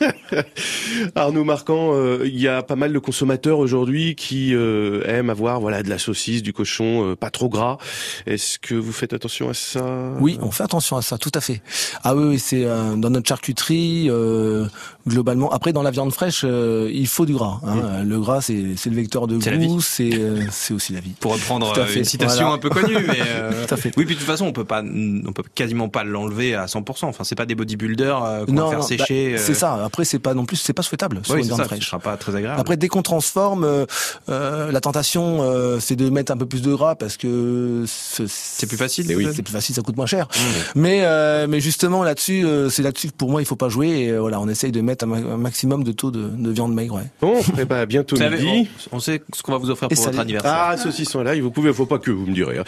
[1.14, 5.60] Arnaud Marquand, euh, il y a pas mal de consommateurs aujourd'hui qui euh, aiment avoir
[5.60, 7.78] voilà de la saucisse, du cochon, euh, pas trop gras.
[8.26, 9.84] Est-ce que vous faites attention à ça?
[10.20, 11.62] Oui, on fait attention à ça, tout à fait.
[12.04, 14.66] Ah oui, c'est euh, dans notre charcuterie euh,
[15.06, 15.50] globalement.
[15.52, 17.60] Après, dans la viande fraîche, euh, il faut du gras.
[17.66, 18.02] hein.
[18.04, 21.12] Le gras, c'est c'est le vecteur de goût, c'est euh, c'est aussi la vie.
[21.20, 22.54] Pour reprendre Tout à fait, une citation voilà.
[22.54, 23.92] un peu connue, mais euh, Tout à fait.
[23.96, 27.04] oui, puis de toute façon, on peut pas, on peut quasiment pas l'enlever à 100%.
[27.06, 29.34] Enfin, c'est pas des bodybuilders euh, qu'on va faire bah, sécher.
[29.34, 29.88] euh, c'est ça.
[29.90, 31.64] Après, c'est pas non plus, c'est pas souhaitable sur Oui, une viande ça.
[31.64, 31.86] Ce fraîche.
[31.86, 32.60] sera pas très agréable.
[32.60, 33.86] Après, dès qu'on transforme, euh,
[34.28, 38.66] euh, la tentation, euh, c'est de mettre un peu plus de gras parce que c'est
[38.68, 39.12] plus facile.
[39.16, 40.28] Oui, c'est plus facile, ça coûte moins cher.
[40.76, 43.88] Mais euh, mais justement là-dessus, euh, c'est là-dessus que pour moi il faut pas jouer.
[43.88, 46.72] Et voilà, on essaye de mettre un, ma- un maximum de taux de, de viande
[46.72, 46.94] maigre.
[46.94, 47.02] Ouais.
[47.20, 48.68] Bon, eh ben, bientôt Vous midi.
[48.92, 50.22] on, on sait ce qu'on va vous offrir Et pour votre salut.
[50.22, 50.52] anniversaire.
[50.54, 52.58] Ah, saucisson là, vous pouvez, faut pas que vous me direz.
[52.58, 52.64] hein.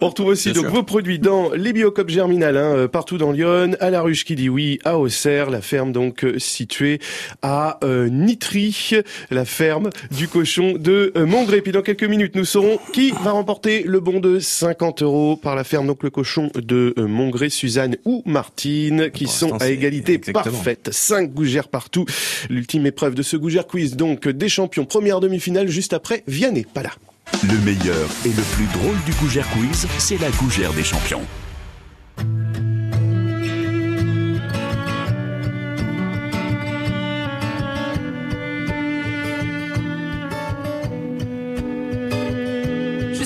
[0.00, 0.74] On retrouve aussi Bien donc sûr.
[0.74, 4.48] vos produits dans les biocopes germinales, hein, partout dans Lyon, à la ruche qui dit
[4.48, 7.00] oui, à Auxerre, la ferme donc euh, située
[7.42, 8.92] à euh, Nitry,
[9.30, 11.60] la ferme du cochon de euh, Mongré.
[11.60, 15.56] Puis dans quelques minutes, nous saurons qui va remporter le bon de 50 euros par
[15.56, 19.70] la ferme donc le cochon de euh, Mongré, Suzanne ou Martine, qui Pour sont à
[19.70, 20.90] égalité parfaite.
[20.92, 22.06] 5 gougères partout.
[22.48, 26.64] L'ultime épreuve de ce gougère quiz donc des champions, première demi-finale juste après Vianney.
[26.72, 26.90] Pas là.
[27.42, 31.22] Le meilleur et le plus drôle du Gougère Quiz, c'est la Gougère des champions.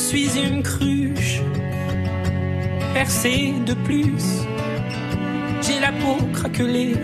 [0.06, 1.42] Suis une cruche
[2.94, 4.46] percée de plus.
[5.62, 6.94] J'ai la peau craquelée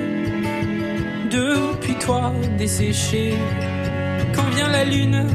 [1.28, 3.34] depuis toi desséchée.
[4.34, 5.26] Quand vient la lune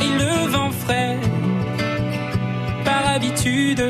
[0.00, 1.18] et le vent frais,
[2.82, 3.84] par habitude,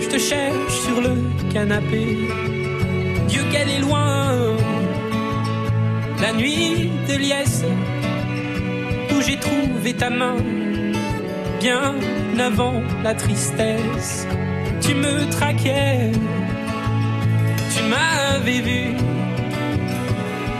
[0.00, 1.14] je te cherche sur le
[1.52, 2.04] canapé.
[3.26, 4.54] Dieu qu'elle est loin,
[6.20, 7.64] la nuit de liesse
[9.26, 10.36] j'ai trouvé ta main
[11.60, 11.94] bien
[12.38, 14.26] avant la tristesse.
[14.80, 16.12] Tu me traquais,
[17.74, 18.94] tu m'avais vu,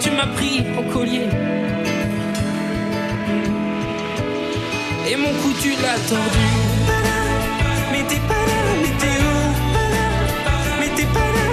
[0.00, 1.28] tu m'as pris au collier.
[5.08, 6.48] Et mon cou tu l'as tordu.
[7.92, 9.38] Mais t'es pas là, mais t'es où?
[10.80, 11.45] Mais t'es pas là,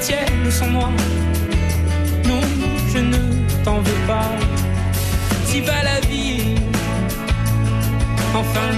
[0.00, 0.90] tienne sans moi.
[2.26, 2.40] Non,
[2.92, 3.18] je ne
[3.64, 4.30] t'en veux pas.
[5.44, 6.54] Si va la vie,
[8.34, 8.70] enfin,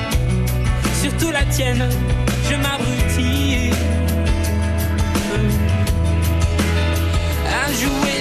[1.01, 1.89] surtout la tienne,
[2.49, 3.71] je m'abrutis.
[5.35, 5.49] Euh.
[7.61, 8.12] À jouer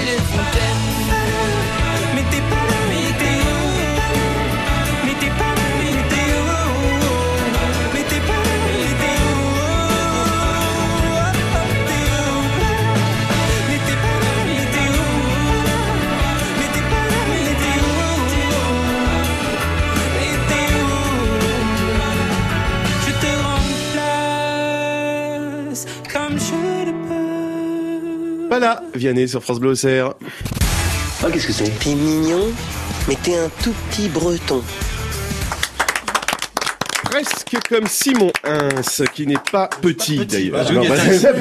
[28.51, 30.13] Voilà, Vianney sur France Bleu Auxerre.
[31.23, 31.69] Ah, qu'est-ce que c'est?
[31.79, 32.47] T'es mignon,
[33.07, 34.61] mais t'es un tout petit breton.
[37.11, 40.65] Presque comme Simon Hins, qui n'est pas petit d'ailleurs.
[40.65, 40.95] Je Non, voulais bah,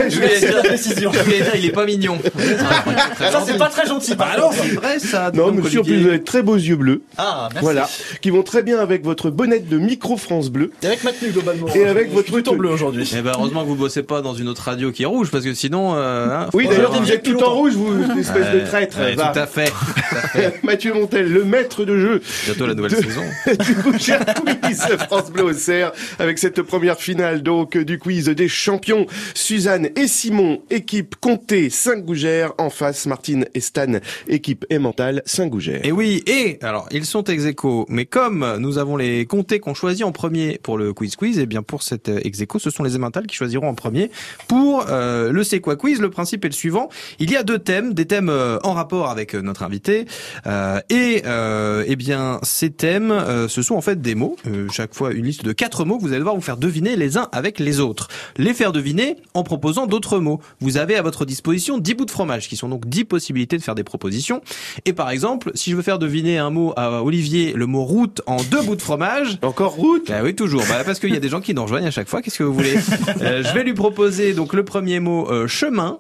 [0.09, 1.12] dire- je dire,
[1.55, 2.18] il est pas mignon.
[3.18, 4.14] Ça, c'est pas très gentil.
[4.16, 5.31] Bah alors, c'est vrai ça.
[5.33, 7.03] Non, monsieur, vous avez de très beaux yeux bleus.
[7.18, 7.62] Ah, merci.
[7.64, 7.89] Voilà,
[8.21, 10.73] qui vont très bien avec votre bonnette de micro France Bleu.
[10.83, 11.68] Et avec ma tenue, globalement.
[11.75, 13.09] Et avec votre en bleu aujourd'hui.
[13.16, 15.45] Eh ben heureusement que vous bossez pas dans une autre radio qui est rouge parce
[15.45, 15.95] que sinon.
[15.95, 18.97] euh, hein, Oui, d'ailleurs, vous êtes tout en rouge, vous, espèce de traître.
[18.97, 19.73] tout à fait.
[20.62, 22.23] Mathieu Montel, le maître de jeu.
[22.47, 23.23] Bientôt la nouvelle saison.
[23.66, 24.25] du coup, cher
[24.62, 25.45] quiz France Bleu
[26.18, 29.06] Avec cette première finale donc du quiz des champions.
[29.34, 32.52] Suzanne et Simon, équipe Comté, Saint-Gougère.
[32.58, 35.80] En face, Martine et Stan, équipe Emmental, Saint-Gougère.
[35.84, 37.44] Et oui, et alors ils sont ex
[37.88, 41.46] mais comme nous avons les comtés qu'on choisit en premier pour le quiz quiz, et
[41.46, 44.11] bien pour cet ex ce sont les Emmental qui choisiront en premier
[44.48, 46.00] pour euh, le c'est quoi quiz.
[46.00, 46.88] Le principe est le suivant
[47.18, 50.06] il y a deux thèmes, des thèmes euh, en rapport avec euh, notre invité,
[50.46, 51.22] euh, et
[51.86, 53.12] eh bien ces thèmes,
[53.48, 54.36] ce sont en fait des mots.
[54.72, 57.16] Chaque fois une liste de quatre mots que vous allez devoir vous faire deviner les
[57.16, 58.09] uns avec les autres.
[58.36, 60.40] Les faire deviner en proposant d'autres mots.
[60.61, 63.62] Vous avez à votre disposition 10 bouts de fromage, qui sont donc 10 possibilités de
[63.62, 64.42] faire des propositions.
[64.84, 68.22] Et par exemple, si je veux faire deviner un mot à Olivier, le mot route
[68.26, 69.38] en deux bouts de fromage.
[69.42, 70.09] Encore route?
[70.09, 70.62] Bah oui, toujours.
[70.68, 72.22] Bah, parce qu'il y a des gens qui nous rejoignent à chaque fois.
[72.22, 72.76] Qu'est-ce que vous voulez?
[73.22, 75.98] Euh, Je vais lui proposer donc le premier mot euh, chemin.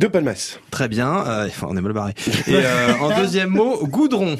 [0.00, 0.58] De Palmas.
[0.70, 1.24] Très bien.
[1.26, 2.14] Euh, enfin, on est mal barré.
[2.46, 4.36] Et euh, en deuxième mot goudron.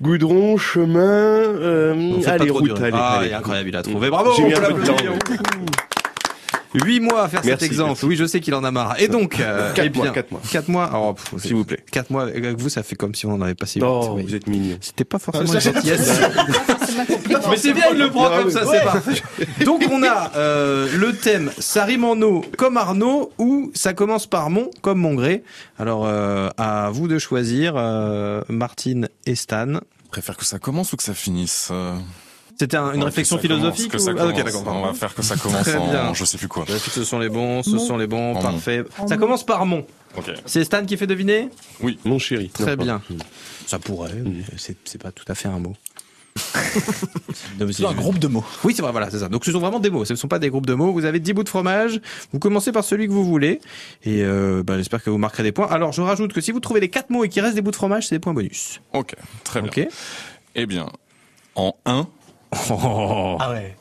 [0.00, 3.28] Goudron, chemin, euh, allez, route, allez, Ah, allez.
[3.28, 4.08] est incroyable, il a trouvé.
[4.08, 4.32] Bravo.
[4.34, 4.96] J'ai mis un peu de temps.
[6.74, 6.86] L'applaudir.
[6.94, 7.90] Huit mois à faire Merci, cet exemple.
[7.90, 8.04] merci.
[8.06, 8.94] Oui, je sais qu'il en a marre.
[9.00, 10.40] Et donc, euh, Quatre eh mois, quatre mois.
[10.50, 10.90] Quatre mois.
[10.94, 11.80] Oh, pff, S'il vous plaît.
[11.90, 13.80] Quatre mois avec vous, ça fait comme si on en avait passé.
[13.82, 14.24] Oh, huit.
[14.26, 14.76] vous êtes mignon.
[14.80, 16.20] C'était pas forcément Ah, une ça- gentillesse.
[17.50, 18.78] Mais c'est bien, il le prend Non, comme ça, ouais.
[18.78, 19.64] c'est parfait.
[19.64, 24.26] Donc on a euh, le thème ça rime en eau comme Arnaud ou ça commence
[24.26, 25.42] par mon comme mon gré.
[25.78, 29.80] Alors euh, à vous de choisir, euh, Martine et Stan.
[30.10, 31.94] Préfère que ça commence ou que ça finisse euh?
[32.60, 34.64] C'était un- une réflexion commence, philosophique ou- Ah, commence.
[34.66, 36.12] On va faire que ça commence Très en bien.
[36.12, 36.66] je sais plus quoi.
[36.66, 37.78] Que ce sont les bons, ce Mon.
[37.78, 38.84] sont les bons, En parfait.
[38.98, 39.08] mon.
[39.08, 39.86] Ça commence par mon.
[40.16, 40.30] Ok.
[40.44, 41.48] C'est Stan qui fait deviner
[41.82, 41.98] Oui.
[42.04, 42.50] Mon chéri.
[42.50, 42.98] Très Non, bien.
[42.98, 43.24] pas.
[43.66, 44.42] Ça pourrait, mais
[44.84, 45.74] c'est pas tout à fait un mot.
[47.72, 48.44] C'est un groupe de mots.
[48.64, 49.28] Oui, c'est vrai, voilà, c'est ça.
[49.28, 50.92] Donc ce sont vraiment des mots, ce ne sont pas des groupes de mots.
[50.92, 52.00] Vous avez 10 bouts de fromage,
[52.32, 53.60] vous commencez par celui que vous voulez,
[54.04, 55.66] et euh, bah, j'espère que vous marquerez des points.
[55.68, 57.70] Alors je rajoute que si vous trouvez les 4 mots et qu'il reste des bouts
[57.72, 58.80] de fromage, c'est des points bonus.
[58.92, 59.70] Ok, très bien.
[59.70, 59.88] Ok
[60.54, 60.86] Eh bien,
[61.56, 62.06] en 1
[62.52, 63.76] Ah ouais.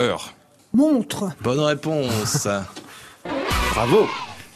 [0.00, 0.34] heure.
[0.72, 1.30] Montre.
[1.40, 2.46] Bonne réponse.
[3.74, 4.06] Bravo.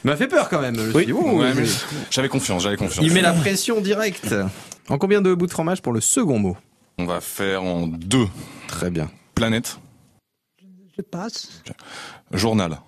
[0.05, 0.77] Il m'a fait peur quand même.
[0.95, 1.11] Oui.
[1.13, 1.65] Ouais, mais
[2.11, 3.05] j'avais confiance, j'avais confiance.
[3.05, 4.35] Il met la pression directe.
[4.89, 6.57] En combien de bouts de fromage pour le second mot
[6.99, 8.29] On va faire en 2
[8.69, 9.11] Très bien.
[9.35, 9.79] planète,
[10.97, 11.63] Je passe.
[12.33, 12.79] journal.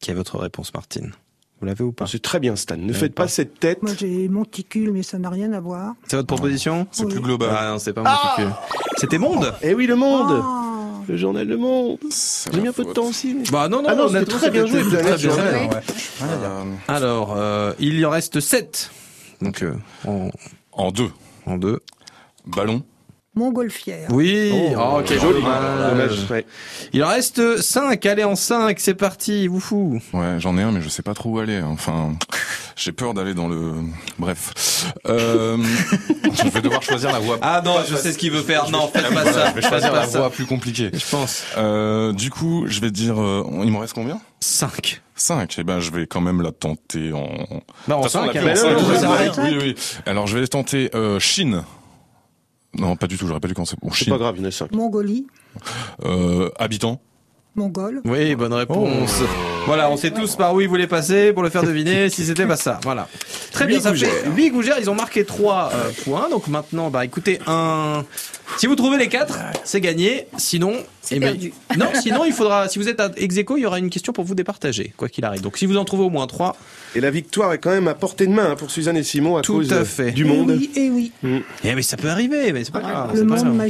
[0.00, 1.12] Quelle est votre réponse, Martine
[1.60, 2.76] Vous l'avez ou pas C'est très bien, Stan.
[2.76, 3.22] Ne faites pas.
[3.24, 3.82] pas cette tête.
[3.82, 5.94] Moi, j'ai monticule, mais ça n'a rien à voir.
[6.06, 7.12] C'est votre proposition C'est Oui.
[7.12, 7.50] plus global.
[7.58, 8.54] Ah non, c'est pas mon calcul.
[8.98, 10.42] C'était Monde Eh oui, le monde.
[10.44, 10.62] Ah.
[11.08, 11.98] Le journal Le Monde.
[12.52, 13.32] J'ai mis un peu de temps aussi.
[13.34, 15.30] mais- Bah non, non, Ah non, c'était honnêtement, très bien joué, très bien joué.
[15.30, 15.70] Ouais.
[16.22, 18.90] Euh, Alors, euh, il y en reste 7.
[19.40, 19.74] Donc, euh,
[20.06, 20.30] en,
[20.72, 21.10] en 2
[21.46, 21.78] en deux.
[22.46, 22.82] ballon,
[23.36, 24.08] Montgolfière.
[24.10, 25.42] Oui, oh, quel joli.
[25.42, 25.90] dommage.
[25.90, 26.46] Dommage, ouais.
[26.94, 30.00] Il en reste 5, allez en 5, c'est parti, vous fou.
[30.14, 31.60] Ouais, j'en ai un, mais je sais pas trop où aller.
[31.60, 32.14] Enfin,
[32.76, 33.74] j'ai peur d'aller dans le.
[34.18, 35.58] Bref, euh...
[36.32, 37.38] je vais devoir choisir la voie.
[37.42, 39.90] Ah non, je sais ce qu'il veut faire, non, faites pas ça, je vais choisir
[39.90, 40.90] pas la voie plus compliquée.
[40.94, 41.44] Je pense.
[41.58, 43.20] Euh, du coup, je vais dire.
[43.20, 44.18] euh, il m'en reste combien?
[44.40, 45.02] 5.
[45.14, 45.56] 5.
[45.58, 47.26] Eh ben, je vais quand même la tenter en.
[47.86, 48.74] Bah, en De toute façon, on 5, l'a fait en hein.
[48.76, 49.42] Non, non, va.
[49.42, 49.74] oui, oui.
[50.06, 51.62] Alors, je vais tenter euh, Chine.
[52.78, 53.26] Non, pas du tout.
[53.26, 53.76] J'aurais pas dû commencer.
[53.80, 54.72] Bon, C'est pas grave, il y en a 5.
[54.72, 55.26] Mongolie.
[56.04, 57.00] Euh, habitant.
[57.56, 58.02] Mongol.
[58.04, 59.22] Oui, bonne réponse.
[59.64, 62.46] Voilà, on sait tous par où il voulait passer pour le faire deviner si c'était
[62.46, 62.78] pas ça.
[62.84, 63.08] Voilà.
[63.50, 64.34] Très bien, Huit ça fait gougères.
[64.36, 65.72] 8 gougères, ils ont marqué 3
[66.04, 66.28] points.
[66.28, 68.04] Donc maintenant, bah écoutez, un...
[68.58, 70.26] si vous trouvez les 4, c'est gagné.
[70.36, 70.74] Sinon,
[71.06, 71.38] C'est eh ben.
[71.78, 74.24] Non, sinon il faudra, si vous êtes à ex il y aura une question pour
[74.24, 75.40] vous départager, quoi qu'il arrive.
[75.40, 76.56] Donc si vous en trouvez au moins 3,
[76.96, 79.36] Et la victoire est quand même à portée de main hein, pour Suzanne et Simon
[79.36, 80.10] à Tout cause à fait.
[80.10, 80.50] du Eh monde.
[80.50, 81.12] oui, eh oui.
[81.62, 83.12] eh mais ça peut arriver, mais c'est pas grave.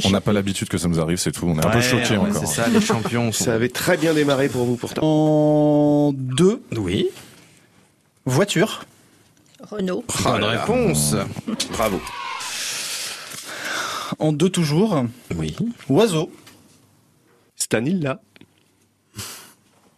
[0.05, 1.45] On n'a pas l'habitude que ça nous arrive, c'est tout.
[1.47, 2.37] On est un peu choqués ouais, encore.
[2.45, 3.43] C'est ça, les champions sont...
[3.45, 5.01] Ça avait très bien démarré pour vous pourtant.
[5.03, 7.07] En 2 Oui.
[8.25, 8.83] voiture.
[9.71, 10.03] Renault.
[10.23, 11.15] Bonne réponse.
[11.71, 11.99] Bravo.
[14.19, 15.03] En 2 toujours.
[15.35, 15.55] Oui.
[15.89, 16.31] Oiseau.
[17.67, 18.21] Stanilla.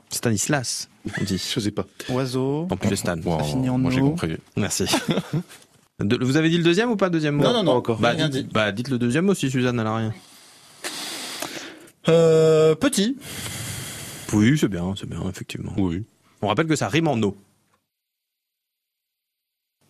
[0.09, 0.89] Stanislas,
[1.21, 1.37] on dit.
[1.53, 1.85] Je sais pas.
[2.09, 2.67] Oiseau.
[2.71, 3.15] En plus les Stan.
[3.23, 4.37] Wow, Ça finit en moi j'ai compris.
[4.57, 4.85] Merci.
[5.99, 7.71] De- vous avez dit le deuxième ou pas le deuxième mot Non, non, non.
[7.73, 7.99] encore.
[7.99, 8.53] Bah, Rien dites, dit.
[8.53, 10.13] bah, dites le deuxième mot si Suzanne elle a rien.
[12.07, 13.17] Euh, petit.
[14.33, 15.73] Oui, c'est bien, c'est bien, effectivement.
[15.77, 16.03] Oui.
[16.41, 17.37] On rappelle que ça rime en eau.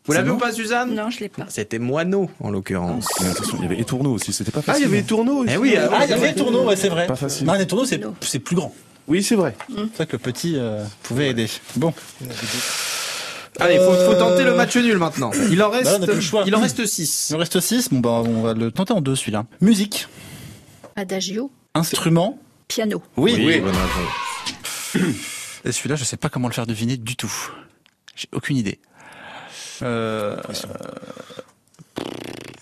[0.10, 1.46] Vous l'avez ou pas, Suzanne Non, je l'ai pas.
[1.50, 3.06] C'était moineau, en l'occurrence.
[3.22, 4.84] Mais attention, il y avait étourneau aussi, c'était pas Ah, facile.
[4.84, 5.04] il y avait
[5.40, 5.52] aussi.
[5.54, 7.08] Eh oui, Ah, il y avait tourneaux, ouais, c'est vrai.
[7.08, 7.46] Pas facile.
[7.46, 8.74] Non, les tourneaux, c'est c'est plus grand.
[9.08, 9.56] Oui, c'est vrai.
[9.70, 11.48] C'est vrai que le petit euh, pouvait aider.
[11.76, 11.94] Bon.
[13.60, 15.32] Allez, faut, faut tenter le match nul maintenant.
[15.52, 16.44] Il en Bah, reste, choix.
[16.46, 17.28] il en reste 6.
[17.32, 17.90] Il en reste 6.
[17.92, 19.46] Bon, bah, on va le tenter en deux, celui-là.
[19.62, 20.08] Musique,
[20.96, 22.40] Adagio, instrument.
[22.68, 23.02] piano.
[23.18, 23.76] Oui, Oui, réponse.
[25.66, 27.32] Et celui-là, je sais pas comment le faire deviner du tout.
[28.16, 28.80] J'ai aucune idée.
[29.82, 30.36] Euh,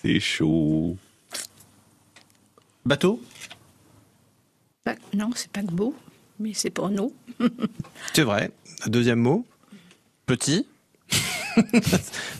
[0.01, 0.95] C'est chaud.
[2.85, 3.21] bateau?
[4.83, 5.95] Pas- non, c'est pas beau,
[6.39, 7.13] mais c'est pour nous.
[8.13, 8.51] C'est vrai.
[8.85, 9.45] Deuxième mot?
[10.25, 10.65] Petit?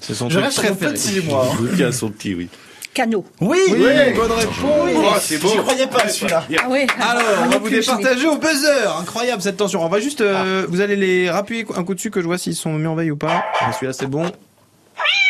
[0.02, 0.94] C'est son Je truc reste préféré.
[0.94, 1.48] petit, moi.
[1.86, 2.50] a son petit, oui.
[2.94, 3.26] Canot.
[3.42, 3.78] Oui, Oui,
[4.16, 4.56] bonne réponse.
[4.64, 5.50] Oh, c'est beau.
[5.50, 6.44] J'y croyais pas, celui-là.
[6.64, 6.88] Ah ouais.
[7.00, 8.88] Alors, on va vous départager au buzzer.
[9.00, 9.84] Incroyable cette tension.
[9.84, 12.56] On va juste, euh, vous allez les rappuyer un coup dessus que je vois s'ils
[12.56, 13.46] sont mis en veille ou pas.
[13.60, 14.32] Ah, Celui-là, c'est bon.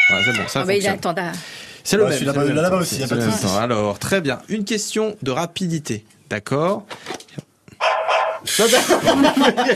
[0.10, 1.14] Ouais, c'est bon, ça Ah bah, il attend
[1.84, 2.50] C'est le Ouais, même.
[2.56, 3.58] là-bas aussi, pas de.
[3.60, 4.40] Alors, très bien.
[4.50, 6.06] Une question de rapidité.
[6.30, 6.86] D'accord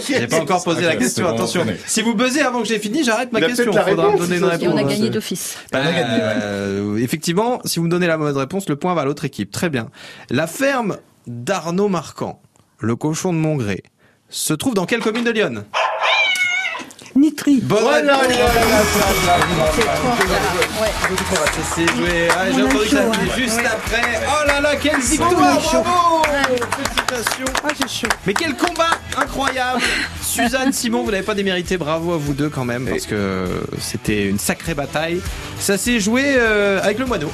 [0.08, 1.66] J'ai pas encore posé la question, bon, attention.
[1.86, 3.72] Si vous buzzez avant que j'ai fini, j'arrête ma Il a question.
[3.74, 4.64] la Faudra me donner une réponse.
[4.64, 5.58] Et on a gagné d'office.
[5.74, 9.52] Euh, effectivement, si vous me donnez la mauvaise réponse, le point va à l'autre équipe.
[9.52, 9.90] Très bien.
[10.30, 12.42] La ferme d'Arnaud Marquand,
[12.80, 13.84] le cochon de Montgré,
[14.30, 15.66] se trouve dans quelle commune de Lyon?
[17.48, 17.62] Nitri.
[17.62, 18.38] Bonne Oh là là réponse.
[18.38, 18.52] là là
[19.76, 19.86] C'est
[21.86, 22.08] trop bien.
[22.32, 23.12] Ah, J'ai entendu chaud, ça hein.
[23.38, 24.02] juste après.
[24.28, 25.32] Oh là là, quelle victoire.
[25.34, 28.16] Bravo Félicitations Ah.
[28.28, 29.82] Mais quel combat incroyable
[30.22, 33.46] Suzanne, Simon, vous n'avez pas démérité, bravo à vous deux quand même, parce que
[33.80, 35.22] c'était une sacrée bataille.
[35.60, 37.32] Ça s'est joué euh, avec le moineau.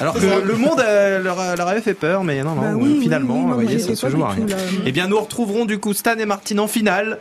[0.00, 2.68] Alors que le monde euh, leur, a- leur avait fait peur, mais non, non, Bah
[2.70, 4.44] euh, oui, finalement, oui, non, vous voyez, ça se joue à rien.
[4.84, 7.20] Eh bien, nous retrouverons du coup Stan et Martine en finale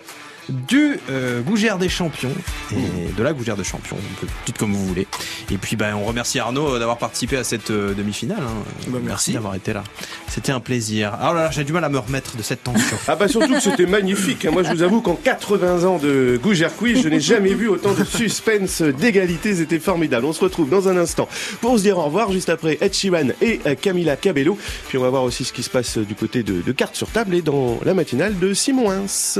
[0.50, 2.32] du euh, Gougère des champions
[2.72, 5.08] et de la Gougère des champions, on peut dites comme vous voulez.
[5.52, 8.40] Et puis ben on remercie Arnaud euh, d'avoir participé à cette euh, demi-finale.
[8.42, 8.64] hein.
[8.88, 9.32] Bah, merci merci.
[9.34, 9.84] d'avoir été là.
[10.28, 11.14] C'était un plaisir.
[11.14, 12.98] Alors là, j'ai du mal à me remettre de cette tension.
[13.08, 14.46] Ah bah surtout que c'était magnifique.
[14.46, 14.52] hein.
[14.52, 17.94] Moi je vous avoue qu'en 80 ans de Gougère Quiz, je n'ai jamais vu autant
[17.94, 19.56] de suspense, d'égalité.
[19.56, 20.26] C'était formidable.
[20.26, 21.28] On se retrouve dans un instant
[21.62, 24.58] pour se dire au revoir juste après Ed Sheeran et euh, Camila Cabello.
[24.90, 27.08] Puis on va voir aussi ce qui se passe du côté de, de cartes sur
[27.10, 29.40] table et dans la matinale de Simon Hins.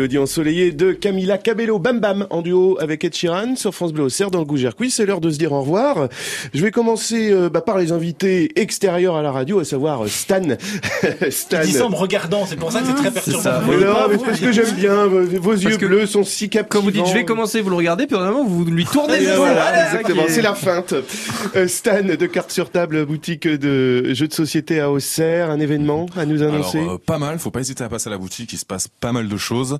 [0.00, 4.04] mélodie ensoleillée de Camila Cabello Bam Bam en duo avec Ed Sheeran sur France Bleu
[4.04, 4.94] Auxerre dans le Gougère Quiz.
[4.94, 6.08] C'est l'heure de se dire au revoir.
[6.54, 10.08] Je vais commencer euh, bah, par les invités extérieurs à la radio, à savoir euh,
[10.08, 10.40] Stan.
[11.30, 11.58] Stan.
[11.60, 13.42] Il dit ça en me regardant, c'est pour ça que c'est très perturbant.
[13.42, 13.62] ça.
[13.68, 15.06] Mais non, mais c'est parce que j'aime bien.
[15.06, 16.80] Vos, yeux que bleus sont si captivants.
[16.80, 19.26] Quand vous dites je vais commencer, vous le regardez, puis normalement vous lui tournez le
[19.26, 19.36] dos.
[19.36, 20.22] voilà, exactement.
[20.28, 20.94] C'est la feinte.
[21.56, 26.06] Euh, Stan de Cartes sur table, boutique de jeux de société à Auxerre, un événement
[26.16, 26.78] à nous annoncer.
[26.78, 28.88] Alors, euh, pas mal, faut pas hésiter à passer à la boutique, il se passe
[28.88, 29.76] pas mal de choses,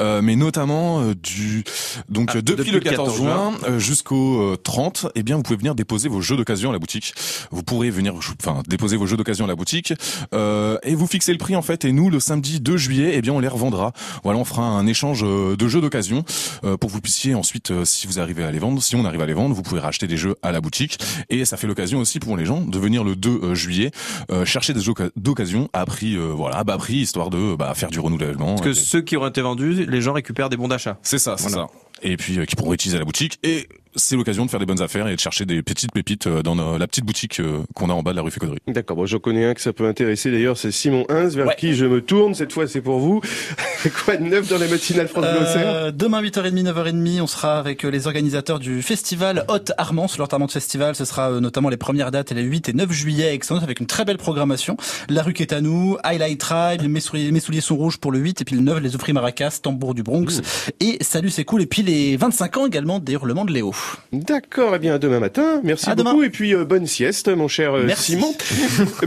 [0.00, 1.64] euh, mais notamment euh, du
[2.08, 5.36] donc Ah, depuis, depuis le le 14 14 juin euh, jusqu'au euh, 30, eh bien
[5.36, 7.14] vous pouvez venir déposer vos jeux d'occasion à la boutique.
[7.50, 9.92] Vous pourrez venir enfin déposer vos jeux d'occasion à la boutique
[10.34, 13.22] euh, et vous fixez le prix en fait et nous le samedi 2 juillet, eh
[13.22, 13.92] bien on les revendra.
[14.22, 16.24] Voilà, on fera un échange de jeux d'occasion
[16.64, 19.04] euh, pour que vous puissiez ensuite euh, si vous arrivez à les vendre, si on
[19.04, 20.98] arrive à les vendre, vous pouvez racheter des jeux à la boutique
[21.30, 23.90] et ça fait l'occasion aussi pour les gens de venir le 2 euh, juillet
[24.30, 27.72] euh, chercher des jeux d'occasion à prix euh, voilà à bas prix histoire de bah,
[27.74, 28.54] faire du renouvellement.
[28.56, 30.96] Parce que Et- ceux qui auront été vendus, les gens récupèrent des bons d'achat.
[31.02, 31.68] c'est ça, c'est Voilà.
[31.68, 31.93] ça.
[32.02, 34.66] Et puis euh, qui pourront utiliser à la boutique et c'est l'occasion de faire des
[34.66, 37.60] bonnes affaires et de chercher des petites pépites euh, dans nos- la petite boutique euh,
[37.76, 38.58] qu'on a en bas de la rue Fécoderie.
[38.66, 41.74] D'accord, bon, j'en connais un que ça peut intéresser d'ailleurs, c'est Simon Hins, vers qui
[41.74, 42.34] je me tourne.
[42.34, 43.20] Cette fois, c'est pour vous.
[44.04, 45.24] Quoi de neuf dans les matinales France
[45.56, 50.18] Euh, demain 8h30, 9h30, on sera avec euh, les organisateurs du festival Haute Armand, sur
[50.18, 50.96] leur de festival.
[50.96, 53.28] Ce sera euh, notamment les premières dates les 8 et 9 juillet
[53.62, 54.76] avec une très belle programmation.
[55.08, 58.10] La rue qui est à nous, Highlight Tribe, mes souliers, mes souliers sont rouges pour
[58.10, 60.40] le 8 et puis le 9 les Oufris Maracas, Tambour du Bronx
[60.80, 63.72] et Salut c'est cool et puis les 25 ans également des hurlements de Léo.
[64.12, 65.60] D'accord, eh bien à demain matin.
[65.62, 68.12] Merci À beaucoup et puis euh, bonne sieste, mon cher euh, Merci.
[68.12, 68.34] Simon.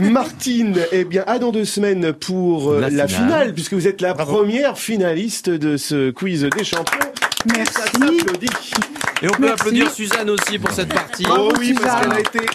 [0.00, 3.24] Martine, eh bien à dans deux semaines pour euh, La la, finale.
[3.28, 3.54] finale.
[3.54, 6.98] puisque vous êtes la première finaliste de ce quiz des champions.
[7.54, 7.72] Merci.
[7.74, 8.48] Ça s'applaudit.
[9.22, 9.52] Et on peut Merci.
[9.60, 11.24] applaudir Suzanne aussi pour cette partie.
[11.30, 12.00] Oh oui, parce Suzanne.
[12.00, 12.46] qu'elle a été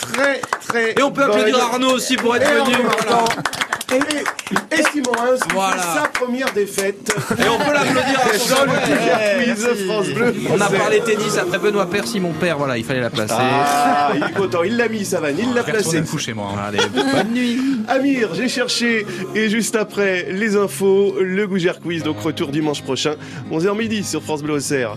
[0.00, 0.90] très très.
[0.98, 1.30] Et on peut bonne.
[1.32, 2.76] applaudir Arnaud aussi pour être Et venu.
[3.92, 5.82] Et, et Simon Hins, Voilà.
[5.82, 7.14] sa première défaite.
[7.38, 9.38] Et on peut l'applaudir à son dans le frère.
[9.38, 10.34] Gougère Quiz France Bleu.
[10.50, 13.34] On a parlé tennis après Benoît Père, Simon Père, voilà, il fallait la placer.
[13.36, 16.02] Ah, il est content, il l'a mis, ça va, il l'a placé.
[16.02, 16.50] Coucher moi.
[16.56, 16.60] hein.
[16.68, 17.58] Allez, bonne nuit.
[17.88, 23.14] Amir, j'ai cherché et juste après les infos, le Gougère Quiz, donc retour dimanche prochain,
[23.52, 24.96] 11h midi sur France Bleu Auxerre.